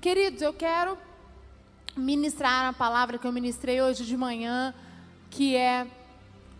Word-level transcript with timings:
Queridos, 0.00 0.42
eu 0.42 0.54
quero 0.54 0.96
ministrar 1.96 2.68
a 2.68 2.72
palavra 2.72 3.18
que 3.18 3.26
eu 3.26 3.32
ministrei 3.32 3.82
hoje 3.82 4.04
de 4.04 4.16
manhã, 4.16 4.72
que 5.28 5.56
é 5.56 5.88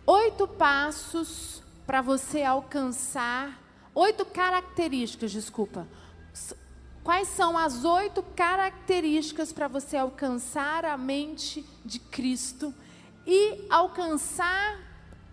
oito 0.05 0.45
passos 0.45 1.63
para 1.87 2.01
você 2.01 2.43
alcançar, 2.43 3.57
oito 3.95 4.25
características, 4.25 5.31
desculpa. 5.31 5.87
Quais 7.01 7.29
são 7.29 7.57
as 7.57 7.85
oito 7.85 8.21
características 8.35 9.53
para 9.53 9.69
você 9.69 9.95
alcançar 9.95 10.83
a 10.83 10.97
mente 10.97 11.65
de 11.85 11.97
Cristo 11.97 12.73
e 13.25 13.65
alcançar 13.69 14.81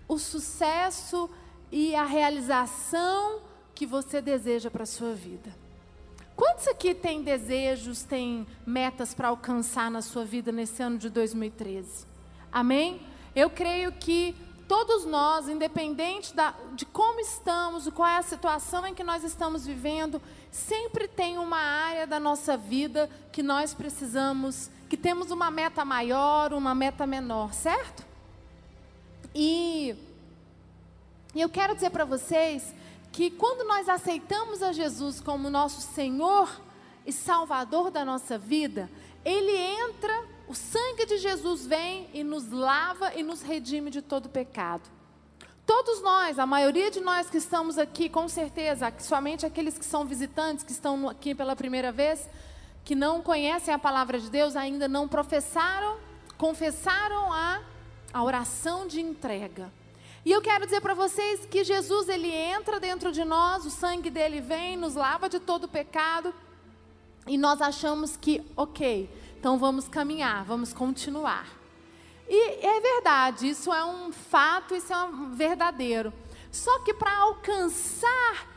o 0.07 0.17
sucesso 0.17 1.29
e 1.73 1.93
a 1.97 2.05
realização 2.05 3.41
que 3.75 3.85
você 3.85 4.21
deseja 4.21 4.71
para 4.71 4.85
a 4.85 4.87
sua 4.87 5.13
vida? 5.13 5.66
Quantos 6.37 6.69
aqui 6.69 6.95
têm 6.95 7.23
desejos, 7.23 8.03
têm 8.03 8.47
metas 8.67 9.15
para 9.15 9.29
alcançar 9.29 9.91
na 9.91 10.03
sua 10.03 10.23
vida 10.23 10.53
nesse 10.53 10.83
ano 10.83 10.99
de 10.99 11.09
2013? 11.09 12.07
Amém? 12.53 13.01
Eu 13.35 13.49
creio 13.49 13.91
que 13.93 14.37
todos 14.69 15.07
nós, 15.07 15.49
independente 15.49 16.35
da, 16.35 16.55
de 16.75 16.85
como 16.85 17.21
estamos, 17.21 17.89
qual 17.89 18.09
é 18.09 18.19
a 18.19 18.23
situação 18.23 18.87
em 18.87 18.95
que 18.95 19.03
nós 19.03 19.25
estamos 19.25 19.67
vivendo, 19.67 20.21
sempre 20.51 21.09
tem 21.09 21.39
uma 21.39 21.59
área 21.59 22.07
da 22.07 22.21
nossa 22.21 22.55
vida 22.55 23.09
que 23.33 23.43
nós 23.43 23.73
precisamos, 23.73 24.71
que 24.91 24.97
temos 24.97 25.31
uma 25.31 25.51
meta 25.51 25.87
maior, 25.87 26.53
uma 26.53 26.75
meta 26.75 27.07
menor, 27.07 27.55
certo? 27.55 28.05
E, 29.35 29.97
e 31.35 31.41
eu 31.41 31.49
quero 31.49 31.75
dizer 31.75 31.91
para 31.91 32.05
vocês 32.05 32.75
que 33.17 33.31
quando 33.31 33.67
nós 33.67 33.89
aceitamos 33.89 34.63
a 34.63 34.73
Jesus 34.73 35.23
como 35.23 35.49
nosso 35.49 35.81
Senhor 35.81 36.51
e 37.07 37.11
Salvador 37.11 37.91
da 37.91 38.05
nossa 38.05 38.37
vida, 38.37 38.91
Ele 39.25 39.57
entra, 39.57 40.23
o 40.47 40.55
sangue 40.55 41.07
de 41.07 41.17
Jesus 41.17 41.67
vem 41.67 42.11
e 42.13 42.23
nos 42.23 42.51
lava 42.51 43.15
e 43.15 43.23
nos 43.23 43.41
redime 43.41 43.89
de 43.89 44.03
todo 44.03 44.29
pecado. 44.29 44.83
Todos 45.65 46.03
nós, 46.03 46.39
a 46.39 46.45
maioria 46.45 46.91
de 46.91 47.01
nós 47.01 47.31
que 47.31 47.39
estamos 47.39 47.79
aqui, 47.79 48.11
com 48.11 48.29
certeza, 48.29 48.93
somente 48.99 49.47
aqueles 49.47 49.79
que 49.79 49.85
são 49.87 50.05
visitantes, 50.05 50.63
que 50.63 50.73
estão 50.73 51.09
aqui 51.09 51.35
pela 51.35 51.57
primeira 51.57 51.91
vez, 51.91 52.29
que 52.85 52.95
não 52.95 53.23
conhecem 53.23 53.73
a 53.73 53.79
palavra 53.79 54.21
de 54.21 54.29
Deus, 54.29 54.55
ainda 54.55 54.87
não 54.87 55.09
professaram, 55.09 55.97
confessaram 56.37 57.33
a, 57.33 57.63
a 58.13 58.23
oração 58.23 58.87
de 58.87 59.01
entrega. 59.01 59.73
E 60.27 60.33
eu 60.33 60.43
quero 60.43 60.65
dizer 60.65 60.81
para 60.81 60.93
vocês 60.93 61.47
que 61.47 61.63
Jesus 61.63 62.09
ele 62.09 62.29
entra 62.29 62.81
dentro 62.81 63.13
de 63.13 63.25
nós, 63.25 63.65
o 63.65 63.71
sangue 63.71 64.11
dele 64.11 64.41
vem, 64.41 64.77
nos 64.77 64.97
lava 64.97 65.29
de 65.29 65.39
todo 65.39 65.69
pecado, 65.69 66.35
e 67.29 67.39
nós 67.39 67.63
achamos 67.63 68.17
que, 68.17 68.45
OK, 68.57 69.09
então 69.39 69.57
vamos 69.57 69.87
caminhar, 69.87 70.45
vamos 70.45 70.73
continuar. 70.73 71.47
E 72.29 72.67
é 72.67 72.81
verdade, 72.81 73.49
isso 73.49 73.73
é 73.73 73.85
um 73.85 74.11
fato, 74.11 74.75
isso 74.75 74.93
é 74.93 75.01
um 75.05 75.33
verdadeiro. 75.33 76.13
Só 76.51 76.81
que 76.81 76.93
para 76.93 77.17
alcançar 77.19 78.49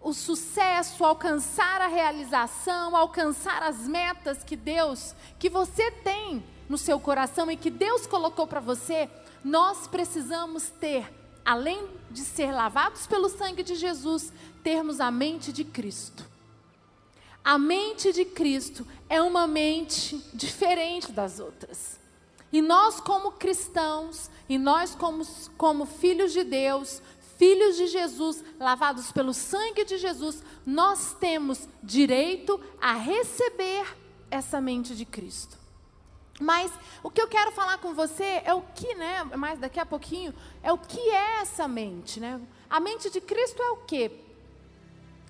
o 0.00 0.14
sucesso, 0.14 1.04
alcançar 1.04 1.82
a 1.82 1.86
realização, 1.86 2.96
alcançar 2.96 3.62
as 3.62 3.86
metas 3.86 4.42
que 4.42 4.56
Deus, 4.56 5.14
que 5.38 5.50
você 5.50 5.90
tem 5.90 6.42
no 6.66 6.78
seu 6.78 6.98
coração 6.98 7.50
e 7.50 7.58
que 7.58 7.68
Deus 7.68 8.06
colocou 8.06 8.46
para 8.46 8.60
você, 8.60 9.10
nós 9.44 9.86
precisamos 9.86 10.70
ter, 10.70 11.12
além 11.44 11.86
de 12.10 12.22
ser 12.22 12.50
lavados 12.50 13.06
pelo 13.06 13.28
sangue 13.28 13.62
de 13.62 13.74
Jesus, 13.74 14.32
termos 14.62 15.00
a 15.00 15.10
mente 15.10 15.52
de 15.52 15.64
Cristo. 15.64 16.24
A 17.44 17.58
mente 17.58 18.10
de 18.10 18.24
Cristo 18.24 18.86
é 19.06 19.20
uma 19.20 19.46
mente 19.46 20.16
diferente 20.32 21.12
das 21.12 21.38
outras. 21.38 22.00
E 22.50 22.62
nós, 22.62 23.00
como 23.00 23.32
cristãos, 23.32 24.30
e 24.48 24.56
nós, 24.56 24.94
como, 24.94 25.26
como 25.58 25.84
filhos 25.84 26.32
de 26.32 26.42
Deus, 26.42 27.02
filhos 27.36 27.76
de 27.76 27.88
Jesus, 27.88 28.42
lavados 28.58 29.12
pelo 29.12 29.34
sangue 29.34 29.84
de 29.84 29.98
Jesus, 29.98 30.42
nós 30.64 31.14
temos 31.20 31.68
direito 31.82 32.58
a 32.80 32.94
receber 32.94 33.84
essa 34.30 34.60
mente 34.60 34.94
de 34.96 35.04
Cristo. 35.04 35.63
Mas 36.40 36.72
o 37.02 37.10
que 37.10 37.20
eu 37.20 37.28
quero 37.28 37.52
falar 37.52 37.78
com 37.78 37.94
você 37.94 38.42
é 38.44 38.52
o 38.52 38.62
que, 38.74 38.94
né, 38.94 39.24
mais 39.36 39.58
daqui 39.58 39.78
a 39.78 39.86
pouquinho, 39.86 40.34
é 40.62 40.72
o 40.72 40.78
que 40.78 40.98
é 40.98 41.40
essa 41.40 41.68
mente, 41.68 42.18
né? 42.18 42.40
A 42.68 42.80
mente 42.80 43.08
de 43.08 43.20
Cristo 43.20 43.62
é 43.62 43.70
o 43.70 43.76
quê? 43.78 44.10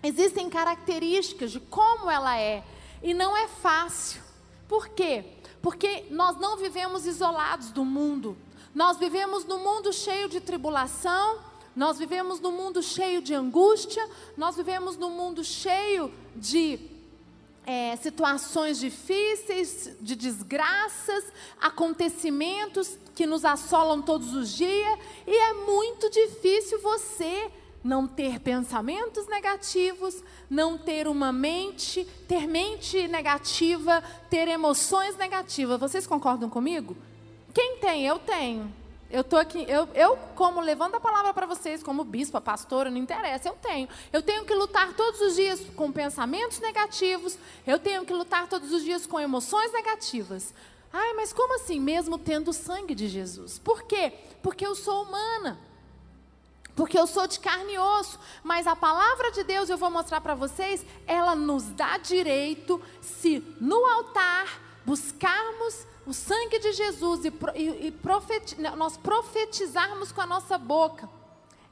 Existem 0.02 0.48
características 0.48 1.50
de 1.50 1.60
como 1.60 2.10
ela 2.10 2.38
é 2.38 2.62
e 3.02 3.12
não 3.12 3.36
é 3.36 3.48
fácil. 3.48 4.22
Por 4.66 4.88
quê? 4.88 5.24
Porque 5.60 6.06
nós 6.10 6.38
não 6.38 6.56
vivemos 6.56 7.06
isolados 7.06 7.70
do 7.70 7.84
mundo. 7.84 8.36
Nós 8.74 8.98
vivemos 8.98 9.44
num 9.44 9.62
mundo 9.62 9.92
cheio 9.92 10.28
de 10.28 10.40
tribulação, 10.40 11.38
nós 11.76 11.98
vivemos 11.98 12.40
num 12.40 12.52
mundo 12.52 12.82
cheio 12.82 13.20
de 13.20 13.34
angústia, 13.34 14.08
nós 14.36 14.56
vivemos 14.56 14.96
num 14.96 15.10
mundo 15.10 15.44
cheio 15.44 16.12
de 16.34 16.93
é, 17.66 17.96
situações 17.96 18.78
difíceis, 18.78 19.96
de 20.00 20.14
desgraças, 20.14 21.24
acontecimentos 21.60 22.98
que 23.14 23.26
nos 23.26 23.44
assolam 23.44 24.02
todos 24.02 24.34
os 24.34 24.54
dias, 24.54 24.98
e 25.26 25.34
é 25.34 25.54
muito 25.54 26.10
difícil 26.10 26.80
você 26.80 27.50
não 27.82 28.06
ter 28.06 28.40
pensamentos 28.40 29.26
negativos, 29.28 30.22
não 30.48 30.78
ter 30.78 31.06
uma 31.06 31.30
mente, 31.30 32.06
ter 32.26 32.46
mente 32.46 33.06
negativa, 33.06 34.02
ter 34.30 34.48
emoções 34.48 35.16
negativas. 35.16 35.78
Vocês 35.78 36.06
concordam 36.06 36.48
comigo? 36.48 36.96
Quem 37.52 37.76
tem? 37.76 38.06
Eu 38.06 38.18
tenho. 38.18 38.83
Eu 39.10 39.22
tô 39.22 39.36
aqui, 39.36 39.64
eu, 39.68 39.88
eu 39.94 40.16
como 40.34 40.60
levando 40.60 40.96
a 40.96 41.00
palavra 41.00 41.32
para 41.32 41.46
vocês, 41.46 41.82
como 41.82 42.02
bispa, 42.04 42.40
pastora, 42.40 42.90
não 42.90 42.98
interessa, 42.98 43.48
eu 43.48 43.54
tenho. 43.54 43.88
Eu 44.12 44.22
tenho 44.22 44.44
que 44.44 44.54
lutar 44.54 44.92
todos 44.94 45.20
os 45.20 45.36
dias 45.36 45.60
com 45.76 45.92
pensamentos 45.92 46.58
negativos, 46.58 47.38
eu 47.66 47.78
tenho 47.78 48.04
que 48.04 48.12
lutar 48.12 48.48
todos 48.48 48.72
os 48.72 48.82
dias 48.82 49.06
com 49.06 49.20
emoções 49.20 49.72
negativas. 49.72 50.52
Ai, 50.92 51.12
mas 51.14 51.32
como 51.32 51.56
assim, 51.56 51.80
mesmo 51.80 52.18
tendo 52.18 52.48
o 52.48 52.52
sangue 52.52 52.94
de 52.94 53.08
Jesus? 53.08 53.58
Por 53.58 53.82
quê? 53.82 54.12
Porque 54.42 54.66
eu 54.66 54.74
sou 54.74 55.02
humana. 55.02 55.58
Porque 56.76 56.98
eu 56.98 57.06
sou 57.06 57.26
de 57.26 57.38
carne 57.38 57.74
e 57.74 57.78
osso, 57.78 58.18
mas 58.42 58.66
a 58.66 58.74
palavra 58.74 59.30
de 59.30 59.44
Deus, 59.44 59.70
eu 59.70 59.78
vou 59.78 59.90
mostrar 59.90 60.20
para 60.20 60.34
vocês, 60.34 60.84
ela 61.06 61.36
nos 61.36 61.64
dá 61.68 61.98
direito, 61.98 62.82
se 63.00 63.44
no 63.60 63.84
altar 63.86 64.60
buscarmos 64.84 65.86
o 66.06 66.12
sangue 66.12 66.58
de 66.58 66.72
Jesus 66.72 67.24
e, 67.24 67.32
e, 67.54 67.88
e 67.88 68.76
nós 68.76 68.96
profetizarmos 68.96 70.12
com 70.12 70.20
a 70.20 70.26
nossa 70.26 70.58
boca, 70.58 71.08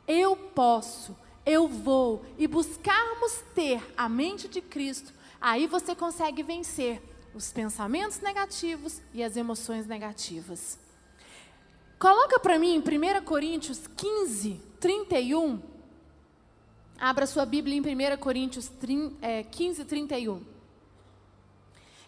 eu 0.06 0.36
posso, 0.36 1.16
eu 1.44 1.68
vou, 1.68 2.24
e 2.38 2.46
buscarmos 2.46 3.42
ter 3.54 3.82
a 3.96 4.08
mente 4.08 4.48
de 4.48 4.60
Cristo, 4.60 5.12
aí 5.40 5.66
você 5.66 5.94
consegue 5.94 6.42
vencer 6.42 7.02
os 7.34 7.52
pensamentos 7.52 8.20
negativos 8.20 9.00
e 9.12 9.22
as 9.22 9.36
emoções 9.36 9.86
negativas. 9.86 10.78
Coloca 11.98 12.38
para 12.40 12.58
mim 12.58 12.74
em 12.74 12.78
1 12.78 13.24
Coríntios 13.24 13.86
15, 13.96 14.60
31. 14.80 15.62
Abra 16.98 17.26
sua 17.26 17.46
Bíblia 17.46 17.76
em 17.76 17.80
1 17.80 18.16
Coríntios 18.18 18.68
15, 18.68 19.84
31. 19.84 20.36
É, 20.36 20.42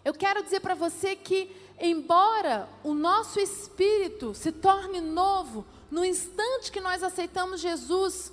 Eu 0.03 0.13
quero 0.13 0.43
dizer 0.43 0.59
para 0.59 0.75
você 0.75 1.15
que 1.15 1.49
embora 1.79 2.69
o 2.83 2.93
nosso 2.93 3.39
espírito 3.39 4.33
se 4.33 4.51
torne 4.51 5.01
novo 5.01 5.65
no 5.91 6.03
instante 6.03 6.71
que 6.71 6.81
nós 6.81 7.03
aceitamos 7.03 7.61
Jesus 7.61 8.31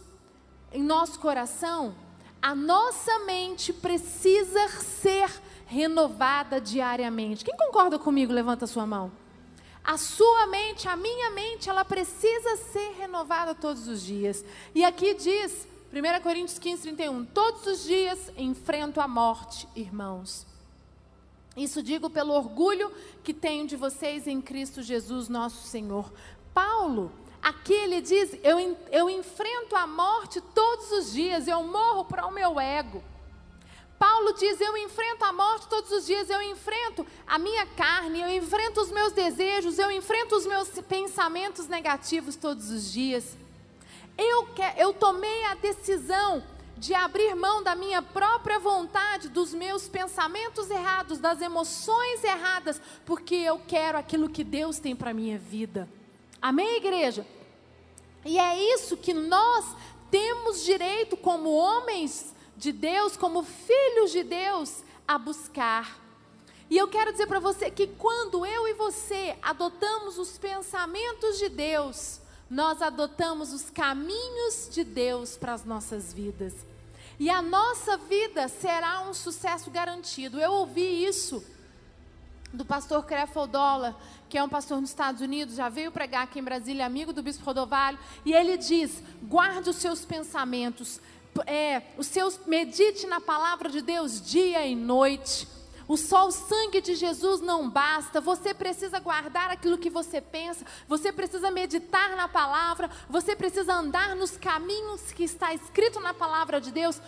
em 0.72 0.82
nosso 0.82 1.19
coração, 1.19 1.94
a 2.41 2.54
nossa 2.54 3.20
mente 3.20 3.72
precisa 3.72 4.69
ser 4.69 5.31
renovada 5.66 6.60
diariamente. 6.60 7.44
Quem 7.44 7.56
concorda 7.56 7.99
comigo? 7.99 8.32
Levanta 8.32 8.67
sua 8.67 8.87
mão. 8.87 9.12
A 9.84 9.96
sua 9.96 10.46
mente, 10.46 10.88
a 10.88 10.96
minha 10.96 11.31
mente, 11.31 11.69
ela 11.69 11.84
precisa 11.84 12.56
ser 12.56 12.94
renovada 12.99 13.55
todos 13.55 13.88
os 13.88 14.02
dias. 14.02 14.44
E 14.75 14.84
aqui 14.84 15.14
diz, 15.14 15.67
1 15.93 16.22
Coríntios 16.22 16.58
15, 16.58 16.82
31, 16.82 17.25
todos 17.26 17.67
os 17.67 17.84
dias 17.84 18.32
enfrento 18.37 19.00
a 19.00 19.08
morte, 19.08 19.69
irmãos. 19.75 20.46
Isso 21.56 21.82
digo 21.82 22.08
pelo 22.08 22.32
orgulho 22.32 22.90
que 23.22 23.34
tenho 23.34 23.66
de 23.66 23.76
vocês 23.76 24.26
em 24.26 24.40
Cristo 24.40 24.82
Jesus, 24.82 25.28
nosso 25.28 25.66
Senhor. 25.66 26.12
Paulo, 26.54 27.12
aqui 27.43 27.75
ele 27.75 28.00
diz: 28.00 28.37
eu, 28.43 28.76
eu 28.90 29.10
enfrento 29.10 29.76
a 29.76 29.87
morte 29.87 30.40
todos 30.54 30.90
os 30.93 31.12
dias, 31.12 31.46
eu 31.46 31.62
morro 31.62 32.04
para 32.04 32.26
o 32.26 32.32
meu 32.32 32.58
ego. 32.58 33.02
Paulo 34.02 34.32
diz: 34.32 34.60
Eu 34.60 34.76
enfrento 34.76 35.25
a 35.25 35.32
morte 35.32 35.69
todos 35.69 35.93
os 35.93 36.04
dias, 36.04 36.28
eu 36.28 36.43
enfrento 36.43 37.06
a 37.25 37.38
minha 37.38 37.64
carne, 37.64 38.20
eu 38.20 38.31
enfrento 38.31 38.81
os 38.81 38.90
meus 38.90 39.12
desejos, 39.12 39.78
eu 39.78 39.93
enfrento 39.93 40.34
os 40.34 40.44
meus 40.44 40.69
pensamentos 40.88 41.69
negativos 41.69 42.34
todos 42.34 42.69
os 42.70 42.93
dias. 42.93 43.37
Eu, 44.19 44.48
eu 44.76 44.93
tomei 44.93 45.44
a 45.44 45.55
decisão 45.55 46.43
de 46.76 46.94
abrir 46.94 47.34
mão 47.34 47.62
da 47.62 47.74
minha 47.74 48.02
própria 48.02 48.58
vontade, 48.58 49.28
dos 49.28 49.54
meus 49.54 49.88
pensamentos 49.88 50.70
errados, 50.70 51.19
das 51.19 51.40
emoções 51.40 52.24
erradas, 52.24 52.80
porque 53.04 53.34
eu 53.34 53.60
quero 53.66 53.98
aquilo 53.98 54.28
que 54.28 54.42
Deus 54.42 54.78
tem 54.78 54.96
para 54.96 55.14
minha 55.14 55.38
vida. 55.38 55.88
Amém, 56.40 56.76
igreja? 56.76 57.26
E 58.24 58.38
é 58.38 58.74
isso 58.74 58.96
que 58.96 59.14
nós 59.14 59.76
temos 60.10 60.64
direito 60.64 61.16
como 61.16 61.50
homens 61.50 62.34
de 62.56 62.72
Deus, 62.72 63.16
como 63.16 63.42
filhos 63.42 64.12
de 64.12 64.22
Deus, 64.22 64.82
a 65.06 65.19
buscar. 65.19 66.00
E 66.70 66.78
eu 66.78 66.88
quero 66.88 67.12
dizer 67.12 67.26
para 67.26 67.38
você 67.38 67.70
que 67.70 67.86
quando 67.86 68.46
eu 68.46 68.66
e 68.66 68.74
você 68.74 69.36
adotamos 69.42 70.19
os 70.19 70.38
pensamentos 70.38 71.38
de 71.38 71.48
Deus, 71.48 72.21
nós 72.52 72.82
adotamos 72.82 73.50
os 73.50 73.70
caminhos 73.70 74.69
de 74.70 74.84
Deus 74.84 75.38
para 75.38 75.54
as 75.54 75.64
nossas 75.64 76.12
vidas. 76.12 76.52
E 77.19 77.31
a 77.31 77.40
nossa 77.40 77.96
vida 77.96 78.46
será 78.46 79.08
um 79.08 79.14
sucesso 79.14 79.70
garantido. 79.70 80.38
Eu 80.38 80.52
ouvi 80.52 81.02
isso 81.02 81.43
do 82.52 82.62
pastor 82.62 83.06
Crefeld 83.06 83.50
Dollar, 83.50 83.96
que 84.28 84.37
é 84.37 84.44
um 84.44 84.50
pastor 84.50 84.82
nos 84.82 84.90
Estados 84.90 85.22
Unidos, 85.22 85.54
já 85.54 85.70
veio 85.70 85.90
pregar 85.90 86.25
aqui 86.25 86.40
em 86.40 86.44
Brasília, 86.44 86.84
amigo 86.84 87.10
do 87.10 87.22
Bispo 87.22 87.43
Rodovalho, 87.43 87.99
e 88.22 88.34
ele 88.34 88.58
diz: 88.58 89.02
guarde 89.22 89.70
os 89.70 89.76
seus 89.76 90.05
pensamentos, 90.05 91.00
é, 91.46 91.81
os 91.96 92.06
seus, 92.06 92.38
medite 92.46 93.06
na 93.06 93.19
palavra 93.19 93.70
de 93.70 93.81
Deus 93.81 94.20
dia 94.20 94.66
e 94.66 94.76
noite. 94.76 95.48
O 95.93 95.97
só 95.99 96.27
o 96.27 96.33
sangue 96.33 96.81
de 96.81 96.94
Jesus 96.94 97.43
não 97.43 97.69
basta. 97.69 98.19
Você 98.19 98.55
precisa 98.55 98.99
guardar 98.99 99.50
aquilo 99.50 99.77
que 99.77 99.91
você 99.91 100.23
pensa. 100.23 100.65
Você 100.89 101.12
precisa 101.12 101.50
meditar 101.50 102.17
na 102.17 102.27
palavra. 102.27 102.89
Você 103.11 103.37
precisa 103.37 103.75
andar 103.75 104.17
nos 104.17 104.35
caminhos 104.35 105.12
que 105.12 105.23
está 105.23 105.53
escrito 105.53 106.00
na 106.00 106.15
palavra 106.15 106.62
de 106.62 106.73
Deus, 106.73 106.99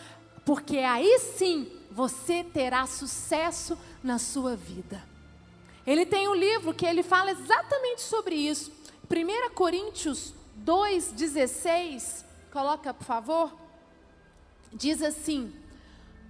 porque 0.44 0.76
aí 0.80 1.18
sim 1.18 1.72
você 1.90 2.44
terá 2.44 2.86
sucesso 2.86 3.78
na 4.02 4.18
sua 4.18 4.54
vida. 4.54 5.02
Ele 5.86 6.04
tem 6.04 6.28
um 6.28 6.34
livro 6.34 6.74
que 6.74 6.84
ele 6.84 7.02
fala 7.02 7.30
exatamente 7.30 8.02
sobre 8.02 8.34
isso. 8.34 8.70
1 9.10 9.54
Coríntios 9.54 10.34
2,16. 10.62 12.22
Coloca, 12.52 12.92
por 12.92 13.06
favor. 13.06 13.50
Diz 14.70 15.00
assim: 15.00 15.54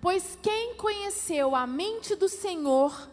Pois 0.05 0.39
quem 0.43 0.75
conheceu 0.75 1.57
a 1.57 1.67
mente 1.67 2.15
do 2.15 2.29
Senhor 2.29 3.09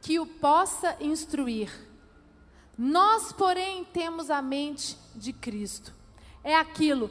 que 0.00 0.18
o 0.18 0.24
possa 0.24 0.96
instruir? 1.00 1.70
Nós, 2.78 3.30
porém, 3.30 3.84
temos 3.84 4.30
a 4.30 4.40
mente 4.40 4.96
de 5.14 5.34
Cristo. 5.34 5.92
É 6.42 6.54
aquilo. 6.54 7.10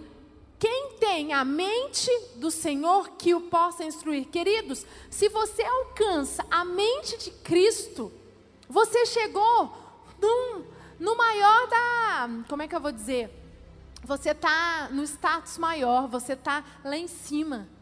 Quem 0.57 0.95
tem 0.99 1.31
a 1.31 1.45
mente 1.45 2.09
do 2.37 2.49
Senhor 2.49 3.11
que 3.11 3.35
o 3.35 3.41
possa 3.41 3.85
instruir? 3.85 4.29
Queridos, 4.29 4.83
se 5.11 5.29
você 5.29 5.61
alcança 5.61 6.43
a 6.49 6.65
mente 6.65 7.17
de 7.19 7.29
Cristo, 7.29 8.11
você 8.67 9.05
chegou 9.05 9.77
num, 10.19 10.65
no 10.99 11.15
maior 11.15 11.67
da. 11.67 12.29
Como 12.49 12.63
é 12.63 12.67
que 12.67 12.75
eu 12.75 12.81
vou 12.81 12.91
dizer? 12.91 13.29
Você 14.03 14.31
está 14.31 14.89
no 14.89 15.03
status 15.03 15.59
maior, 15.59 16.07
você 16.07 16.33
está 16.33 16.65
lá 16.83 16.97
em 16.97 17.07
cima. 17.07 17.76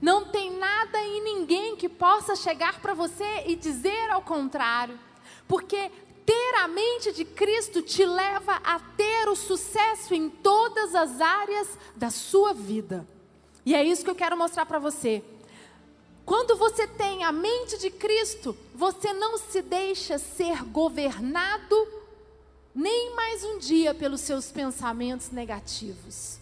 Não 0.00 0.24
tem 0.26 0.50
nada 0.50 0.98
e 1.04 1.20
ninguém 1.20 1.76
que 1.76 1.88
possa 1.88 2.34
chegar 2.34 2.80
para 2.80 2.94
você 2.94 3.44
e 3.46 3.54
dizer 3.54 4.10
ao 4.10 4.22
contrário. 4.22 4.98
Porque 5.46 5.90
ter 6.24 6.54
a 6.58 6.68
mente 6.68 7.12
de 7.12 7.24
Cristo 7.24 7.82
te 7.82 8.04
leva 8.04 8.54
a 8.64 8.78
ter 8.78 9.28
o 9.28 9.36
sucesso 9.36 10.14
em 10.14 10.30
todas 10.30 10.94
as 10.94 11.20
áreas 11.20 11.68
da 11.96 12.10
sua 12.10 12.54
vida. 12.54 13.06
E 13.66 13.74
é 13.74 13.84
isso 13.84 14.04
que 14.04 14.10
eu 14.10 14.14
quero 14.14 14.36
mostrar 14.36 14.64
para 14.64 14.78
você. 14.78 15.22
Quando 16.24 16.56
você 16.56 16.86
tem 16.86 17.24
a 17.24 17.32
mente 17.32 17.76
de 17.78 17.90
Cristo, 17.90 18.56
você 18.74 19.12
não 19.12 19.36
se 19.36 19.60
deixa 19.60 20.18
ser 20.18 20.62
governado 20.64 21.88
nem 22.74 23.14
mais 23.16 23.42
um 23.42 23.58
dia 23.58 23.92
pelos 23.92 24.20
seus 24.20 24.50
pensamentos 24.50 25.30
negativos. 25.30 26.38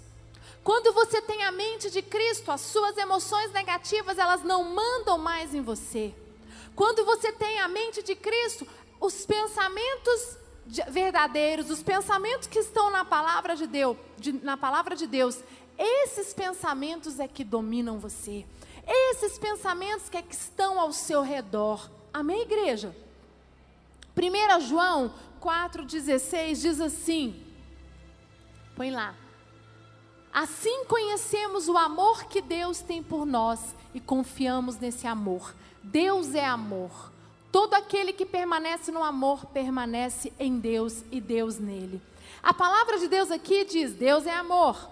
Quando 0.68 0.92
você 0.92 1.22
tem 1.22 1.42
a 1.44 1.50
mente 1.50 1.90
de 1.90 2.02
Cristo, 2.02 2.52
as 2.52 2.60
suas 2.60 2.94
emoções 2.98 3.50
negativas, 3.52 4.18
elas 4.18 4.42
não 4.42 4.62
mandam 4.62 5.16
mais 5.16 5.54
em 5.54 5.62
você. 5.62 6.14
Quando 6.76 7.06
você 7.06 7.32
tem 7.32 7.58
a 7.58 7.66
mente 7.66 8.02
de 8.02 8.14
Cristo, 8.14 8.68
os 9.00 9.24
pensamentos 9.24 10.36
verdadeiros, 10.90 11.70
os 11.70 11.82
pensamentos 11.82 12.46
que 12.46 12.58
estão 12.58 12.90
na 12.90 13.02
palavra 13.02 13.56
de 13.56 13.66
Deus, 13.66 13.96
de, 14.18 14.30
na 14.30 14.58
palavra 14.58 14.94
de 14.94 15.06
Deus, 15.06 15.42
esses 15.78 16.34
pensamentos 16.34 17.18
é 17.18 17.26
que 17.26 17.44
dominam 17.44 17.98
você. 17.98 18.44
Esses 18.86 19.38
pensamentos 19.38 20.10
que, 20.10 20.18
é 20.18 20.22
que 20.22 20.34
estão 20.34 20.78
ao 20.78 20.92
seu 20.92 21.22
redor. 21.22 21.90
Amém, 22.12 22.42
igreja? 22.42 22.94
1 24.14 24.60
João 24.66 25.14
4,16 25.40 26.60
diz 26.60 26.78
assim: 26.78 27.42
põe 28.76 28.90
lá. 28.90 29.14
Assim 30.38 30.84
conhecemos 30.84 31.68
o 31.68 31.76
amor 31.76 32.26
que 32.26 32.40
Deus 32.40 32.80
tem 32.80 33.02
por 33.02 33.26
nós 33.26 33.74
e 33.92 33.98
confiamos 33.98 34.78
nesse 34.78 35.04
amor. 35.04 35.52
Deus 35.82 36.32
é 36.32 36.44
amor. 36.44 37.10
Todo 37.50 37.74
aquele 37.74 38.12
que 38.12 38.24
permanece 38.24 38.92
no 38.92 39.02
amor 39.02 39.46
permanece 39.46 40.32
em 40.38 40.60
Deus 40.60 41.02
e 41.10 41.20
Deus 41.20 41.58
nele. 41.58 42.00
A 42.40 42.54
palavra 42.54 43.00
de 43.00 43.08
Deus 43.08 43.32
aqui 43.32 43.64
diz: 43.64 43.94
Deus 43.94 44.28
é 44.28 44.32
amor. 44.32 44.88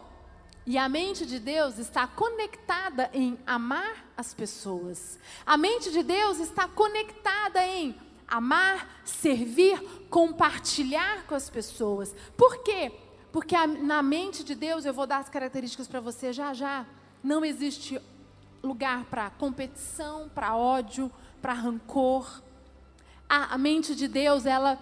E 0.66 0.76
a 0.76 0.88
mente 0.88 1.24
de 1.24 1.38
Deus 1.38 1.78
está 1.78 2.08
conectada 2.08 3.08
em 3.14 3.38
amar 3.46 4.04
as 4.16 4.34
pessoas. 4.34 5.16
A 5.46 5.56
mente 5.56 5.92
de 5.92 6.02
Deus 6.02 6.40
está 6.40 6.66
conectada 6.66 7.64
em 7.64 7.94
amar, 8.26 9.00
servir, 9.04 9.78
compartilhar 10.10 11.24
com 11.28 11.36
as 11.36 11.48
pessoas. 11.48 12.12
Por 12.36 12.64
quê? 12.64 13.05
Porque 13.36 13.54
a, 13.54 13.66
na 13.66 14.02
mente 14.02 14.42
de 14.42 14.54
Deus, 14.54 14.86
eu 14.86 14.94
vou 14.94 15.06
dar 15.06 15.18
as 15.18 15.28
características 15.28 15.86
para 15.86 16.00
você 16.00 16.32
já 16.32 16.54
já, 16.54 16.86
não 17.22 17.44
existe 17.44 18.00
lugar 18.62 19.04
para 19.10 19.28
competição, 19.28 20.30
para 20.34 20.56
ódio, 20.56 21.12
para 21.42 21.52
rancor. 21.52 22.40
A, 23.28 23.52
a 23.52 23.58
mente 23.58 23.94
de 23.94 24.08
Deus, 24.08 24.46
ela 24.46 24.78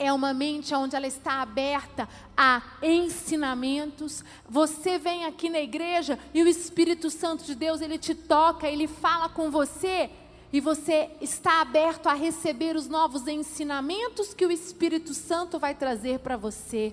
é 0.00 0.12
uma 0.12 0.34
mente 0.34 0.74
onde 0.74 0.96
ela 0.96 1.06
está 1.06 1.34
aberta 1.42 2.08
a 2.36 2.60
ensinamentos. 2.82 4.24
Você 4.48 4.98
vem 4.98 5.24
aqui 5.24 5.48
na 5.48 5.60
igreja 5.60 6.18
e 6.34 6.42
o 6.42 6.48
Espírito 6.48 7.08
Santo 7.08 7.44
de 7.44 7.54
Deus, 7.54 7.80
ele 7.80 7.98
te 7.98 8.16
toca, 8.16 8.66
ele 8.66 8.88
fala 8.88 9.28
com 9.28 9.48
você 9.48 10.10
e 10.52 10.60
você 10.60 11.08
está 11.20 11.60
aberto 11.60 12.08
a 12.08 12.14
receber 12.14 12.74
os 12.74 12.88
novos 12.88 13.28
ensinamentos 13.28 14.34
que 14.34 14.44
o 14.44 14.50
Espírito 14.50 15.14
Santo 15.14 15.56
vai 15.56 15.72
trazer 15.72 16.18
para 16.18 16.36
você. 16.36 16.92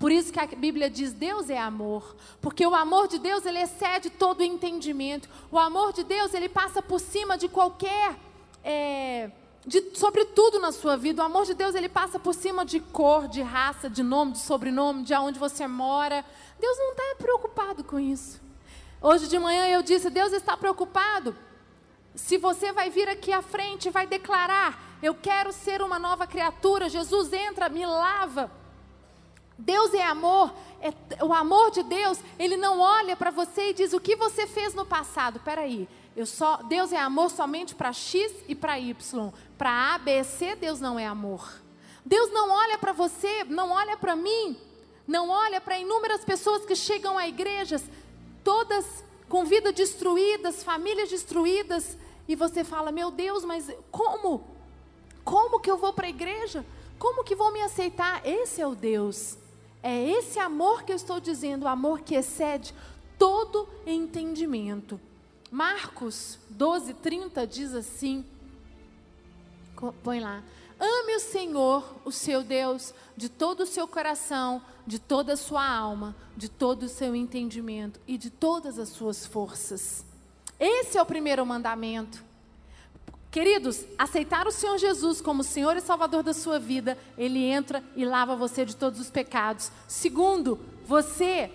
Por 0.00 0.10
isso 0.10 0.32
que 0.32 0.40
a 0.40 0.46
Bíblia 0.46 0.88
diz: 0.88 1.12
Deus 1.12 1.50
é 1.50 1.58
amor, 1.58 2.16
porque 2.40 2.66
o 2.66 2.74
amor 2.74 3.06
de 3.06 3.18
Deus 3.18 3.44
ele 3.44 3.58
excede 3.58 4.08
todo 4.08 4.40
o 4.40 4.42
entendimento. 4.42 5.28
O 5.52 5.58
amor 5.58 5.92
de 5.92 6.02
Deus 6.02 6.32
ele 6.32 6.48
passa 6.48 6.80
por 6.80 6.98
cima 6.98 7.36
de 7.36 7.50
qualquer, 7.50 8.16
é, 8.64 9.30
de, 9.66 9.94
sobre 9.94 10.24
tudo 10.24 10.58
na 10.58 10.72
sua 10.72 10.96
vida. 10.96 11.22
O 11.22 11.26
amor 11.26 11.44
de 11.44 11.52
Deus 11.52 11.74
ele 11.74 11.88
passa 11.88 12.18
por 12.18 12.34
cima 12.34 12.64
de 12.64 12.80
cor, 12.80 13.28
de 13.28 13.42
raça, 13.42 13.90
de 13.90 14.02
nome, 14.02 14.32
de 14.32 14.38
sobrenome, 14.38 15.02
de 15.02 15.12
aonde 15.12 15.38
você 15.38 15.66
mora. 15.66 16.24
Deus 16.58 16.78
não 16.78 16.92
está 16.92 17.16
preocupado 17.18 17.84
com 17.84 18.00
isso. 18.00 18.40
Hoje 19.02 19.28
de 19.28 19.38
manhã 19.38 19.66
eu 19.66 19.82
disse: 19.82 20.08
Deus 20.08 20.32
está 20.32 20.56
preocupado. 20.56 21.36
Se 22.14 22.38
você 22.38 22.72
vai 22.72 22.88
vir 22.88 23.06
aqui 23.06 23.34
à 23.34 23.42
frente 23.42 23.88
e 23.88 23.90
vai 23.90 24.06
declarar: 24.06 24.98
Eu 25.02 25.14
quero 25.14 25.52
ser 25.52 25.82
uma 25.82 25.98
nova 25.98 26.26
criatura, 26.26 26.88
Jesus 26.88 27.34
entra, 27.34 27.68
me 27.68 27.84
lava. 27.84 28.50
Deus 29.60 29.92
é 29.92 30.02
amor, 30.02 30.54
é, 30.80 30.92
o 31.22 31.34
amor 31.34 31.70
de 31.70 31.82
Deus, 31.82 32.18
ele 32.38 32.56
não 32.56 32.80
olha 32.80 33.14
para 33.14 33.30
você 33.30 33.70
e 33.70 33.74
diz 33.74 33.92
o 33.92 34.00
que 34.00 34.16
você 34.16 34.46
fez 34.46 34.74
no 34.74 34.86
passado. 34.86 35.40
Eu 36.16 36.24
só, 36.24 36.56
Deus 36.62 36.92
é 36.92 36.98
amor 36.98 37.30
somente 37.30 37.74
para 37.74 37.92
X 37.92 38.32
e 38.48 38.54
para 38.54 38.78
Y. 38.78 39.30
Para 39.58 39.94
A, 39.94 39.98
B, 39.98 40.24
C, 40.24 40.56
Deus 40.56 40.80
não 40.80 40.98
é 40.98 41.06
amor. 41.06 41.46
Deus 42.04 42.32
não 42.32 42.50
olha 42.50 42.78
para 42.78 42.92
você, 42.92 43.44
não 43.44 43.70
olha 43.70 43.98
para 43.98 44.16
mim, 44.16 44.56
não 45.06 45.28
olha 45.28 45.60
para 45.60 45.78
inúmeras 45.78 46.24
pessoas 46.24 46.64
que 46.64 46.74
chegam 46.74 47.18
a 47.18 47.28
igrejas, 47.28 47.84
todas 48.42 49.04
com 49.28 49.44
vida 49.44 49.70
destruídas, 49.70 50.64
famílias 50.64 51.10
destruídas, 51.10 51.98
e 52.26 52.34
você 52.34 52.64
fala: 52.64 52.90
Meu 52.90 53.10
Deus, 53.10 53.44
mas 53.44 53.70
como? 53.90 54.42
Como 55.22 55.60
que 55.60 55.70
eu 55.70 55.76
vou 55.76 55.92
para 55.92 56.06
a 56.06 56.10
igreja? 56.10 56.64
Como 56.98 57.22
que 57.22 57.36
vão 57.36 57.52
me 57.52 57.60
aceitar? 57.60 58.26
Esse 58.26 58.62
é 58.62 58.66
o 58.66 58.74
Deus 58.74 59.36
é 59.82 60.10
esse 60.10 60.38
amor 60.38 60.82
que 60.82 60.92
eu 60.92 60.96
estou 60.96 61.20
dizendo, 61.20 61.64
o 61.64 61.68
amor 61.68 62.00
que 62.00 62.14
excede 62.14 62.74
todo 63.18 63.68
entendimento. 63.86 65.00
Marcos 65.50 66.38
12, 66.50 66.94
30 66.94 67.46
diz 67.46 67.74
assim: 67.74 68.24
põe 70.02 70.20
lá. 70.20 70.42
Ame 70.78 71.16
o 71.16 71.20
Senhor, 71.20 71.96
o 72.04 72.12
seu 72.12 72.42
Deus, 72.42 72.94
de 73.14 73.28
todo 73.28 73.64
o 73.64 73.66
seu 73.66 73.86
coração, 73.86 74.62
de 74.86 74.98
toda 74.98 75.34
a 75.34 75.36
sua 75.36 75.66
alma, 75.66 76.16
de 76.34 76.48
todo 76.48 76.84
o 76.84 76.88
seu 76.88 77.14
entendimento 77.14 78.00
e 78.06 78.16
de 78.16 78.30
todas 78.30 78.78
as 78.78 78.88
suas 78.88 79.26
forças. 79.26 80.04
Esse 80.58 80.96
é 80.96 81.02
o 81.02 81.06
primeiro 81.06 81.44
mandamento. 81.44 82.24
Queridos, 83.30 83.84
aceitar 83.96 84.48
o 84.48 84.50
Senhor 84.50 84.76
Jesus 84.76 85.20
como 85.20 85.44
Senhor 85.44 85.76
e 85.76 85.80
Salvador 85.80 86.24
da 86.24 86.34
sua 86.34 86.58
vida, 86.58 86.98
Ele 87.16 87.44
entra 87.44 87.82
e 87.94 88.04
lava 88.04 88.34
você 88.34 88.64
de 88.64 88.74
todos 88.74 88.98
os 88.98 89.08
pecados. 89.08 89.70
Segundo, 89.86 90.58
você 90.84 91.48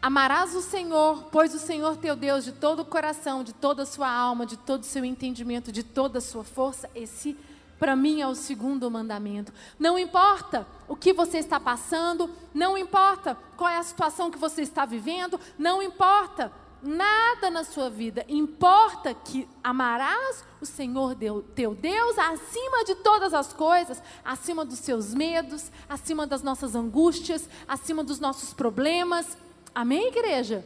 amarás 0.00 0.54
o 0.54 0.62
Senhor, 0.62 1.24
pois 1.30 1.54
o 1.54 1.58
Senhor 1.58 1.98
teu 1.98 2.16
Deus 2.16 2.42
de 2.42 2.52
todo 2.52 2.80
o 2.80 2.86
coração, 2.86 3.44
de 3.44 3.52
toda 3.52 3.82
a 3.82 3.86
sua 3.86 4.10
alma, 4.10 4.46
de 4.46 4.56
todo 4.56 4.82
o 4.82 4.86
seu 4.86 5.04
entendimento, 5.04 5.70
de 5.70 5.82
toda 5.82 6.18
a 6.18 6.22
sua 6.22 6.42
força. 6.42 6.88
Esse 6.94 7.36
para 7.78 7.94
mim 7.94 8.22
é 8.22 8.26
o 8.26 8.34
segundo 8.34 8.90
mandamento. 8.90 9.52
Não 9.78 9.98
importa 9.98 10.66
o 10.88 10.96
que 10.96 11.12
você 11.12 11.36
está 11.36 11.60
passando, 11.60 12.30
não 12.52 12.78
importa 12.78 13.36
qual 13.58 13.68
é 13.68 13.78
a 13.78 13.82
situação 13.82 14.30
que 14.30 14.38
você 14.38 14.62
está 14.62 14.86
vivendo, 14.86 15.38
não 15.58 15.82
importa 15.82 16.50
nada 16.82 17.50
na 17.50 17.64
sua 17.64 17.90
vida. 17.90 18.24
Importa 18.28 19.14
que 19.14 19.48
amarás 19.62 20.44
o 20.60 20.66
Senhor 20.66 21.14
teu 21.54 21.74
Deus 21.74 22.18
acima 22.18 22.84
de 22.84 22.94
todas 22.96 23.34
as 23.34 23.52
coisas, 23.52 24.02
acima 24.24 24.64
dos 24.64 24.78
seus 24.78 25.14
medos, 25.14 25.70
acima 25.88 26.26
das 26.26 26.42
nossas 26.42 26.74
angústias, 26.74 27.48
acima 27.66 28.04
dos 28.04 28.18
nossos 28.18 28.52
problemas. 28.52 29.36
Amém, 29.74 30.08
igreja? 30.08 30.64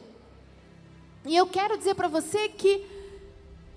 E 1.24 1.36
eu 1.36 1.46
quero 1.46 1.78
dizer 1.78 1.94
para 1.94 2.08
você 2.08 2.48
que 2.48 2.86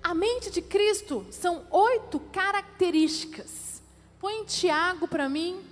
a 0.02 0.14
mente 0.14 0.50
de 0.50 0.62
Cristo 0.62 1.26
são 1.30 1.66
oito 1.70 2.20
características. 2.20 3.82
Põe 4.20 4.40
em 4.40 4.44
Tiago 4.44 5.06
para 5.06 5.28
mim, 5.28 5.62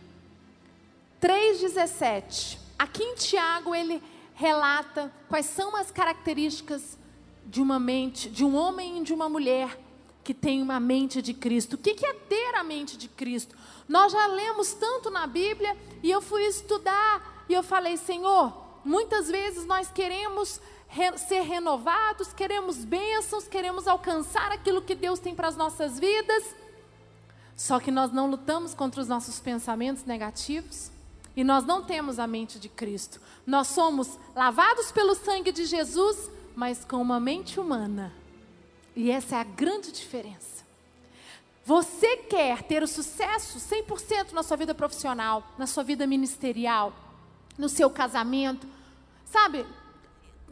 3,17. 1.20 2.58
Aqui 2.78 3.02
em 3.02 3.14
Tiago 3.14 3.74
ele 3.74 4.02
relata 4.36 5.10
quais 5.30 5.46
são 5.46 5.74
as 5.74 5.90
características 5.90 6.98
de 7.46 7.60
uma 7.60 7.80
mente, 7.80 8.28
de 8.28 8.44
um 8.44 8.54
homem 8.54 9.00
e 9.00 9.02
de 9.02 9.14
uma 9.14 9.30
mulher 9.30 9.80
que 10.22 10.34
tem 10.34 10.60
uma 10.60 10.78
mente 10.78 11.22
de 11.22 11.32
Cristo. 11.32 11.74
O 11.74 11.78
que 11.78 12.04
é 12.04 12.12
ter 12.12 12.54
a 12.54 12.62
mente 12.62 12.98
de 12.98 13.08
Cristo? 13.08 13.56
Nós 13.88 14.12
já 14.12 14.26
lemos 14.26 14.74
tanto 14.74 15.10
na 15.10 15.26
Bíblia 15.26 15.74
e 16.02 16.10
eu 16.10 16.20
fui 16.20 16.42
estudar 16.42 17.46
e 17.48 17.54
eu 17.54 17.62
falei, 17.62 17.96
Senhor, 17.96 18.52
muitas 18.84 19.28
vezes 19.28 19.64
nós 19.64 19.90
queremos 19.90 20.60
re 20.86 21.16
ser 21.16 21.40
renovados, 21.40 22.32
queremos 22.34 22.84
bênçãos, 22.84 23.48
queremos 23.48 23.88
alcançar 23.88 24.52
aquilo 24.52 24.82
que 24.82 24.94
Deus 24.94 25.18
tem 25.18 25.34
para 25.34 25.48
as 25.48 25.56
nossas 25.56 25.98
vidas. 25.98 26.54
Só 27.56 27.80
que 27.80 27.90
nós 27.90 28.12
não 28.12 28.30
lutamos 28.30 28.74
contra 28.74 29.00
os 29.00 29.08
nossos 29.08 29.40
pensamentos 29.40 30.04
negativos 30.04 30.94
e 31.36 31.44
nós 31.44 31.64
não 31.64 31.84
temos 31.84 32.18
a 32.18 32.26
mente 32.26 32.58
de 32.58 32.68
Cristo. 32.68 33.20
Nós 33.46 33.68
somos 33.68 34.18
lavados 34.34 34.90
pelo 34.90 35.14
sangue 35.14 35.52
de 35.52 35.66
Jesus, 35.66 36.30
mas 36.54 36.82
com 36.84 36.96
uma 36.96 37.20
mente 37.20 37.60
humana. 37.60 38.12
E 38.96 39.10
essa 39.10 39.36
é 39.36 39.40
a 39.40 39.44
grande 39.44 39.92
diferença. 39.92 40.64
Você 41.62 42.16
quer 42.16 42.62
ter 42.62 42.82
o 42.82 42.86
sucesso 42.88 43.58
100% 43.58 44.32
na 44.32 44.42
sua 44.42 44.56
vida 44.56 44.74
profissional, 44.74 45.42
na 45.58 45.66
sua 45.66 45.82
vida 45.82 46.06
ministerial, 46.06 46.94
no 47.58 47.68
seu 47.68 47.90
casamento. 47.90 48.66
Sabe, 49.24 49.66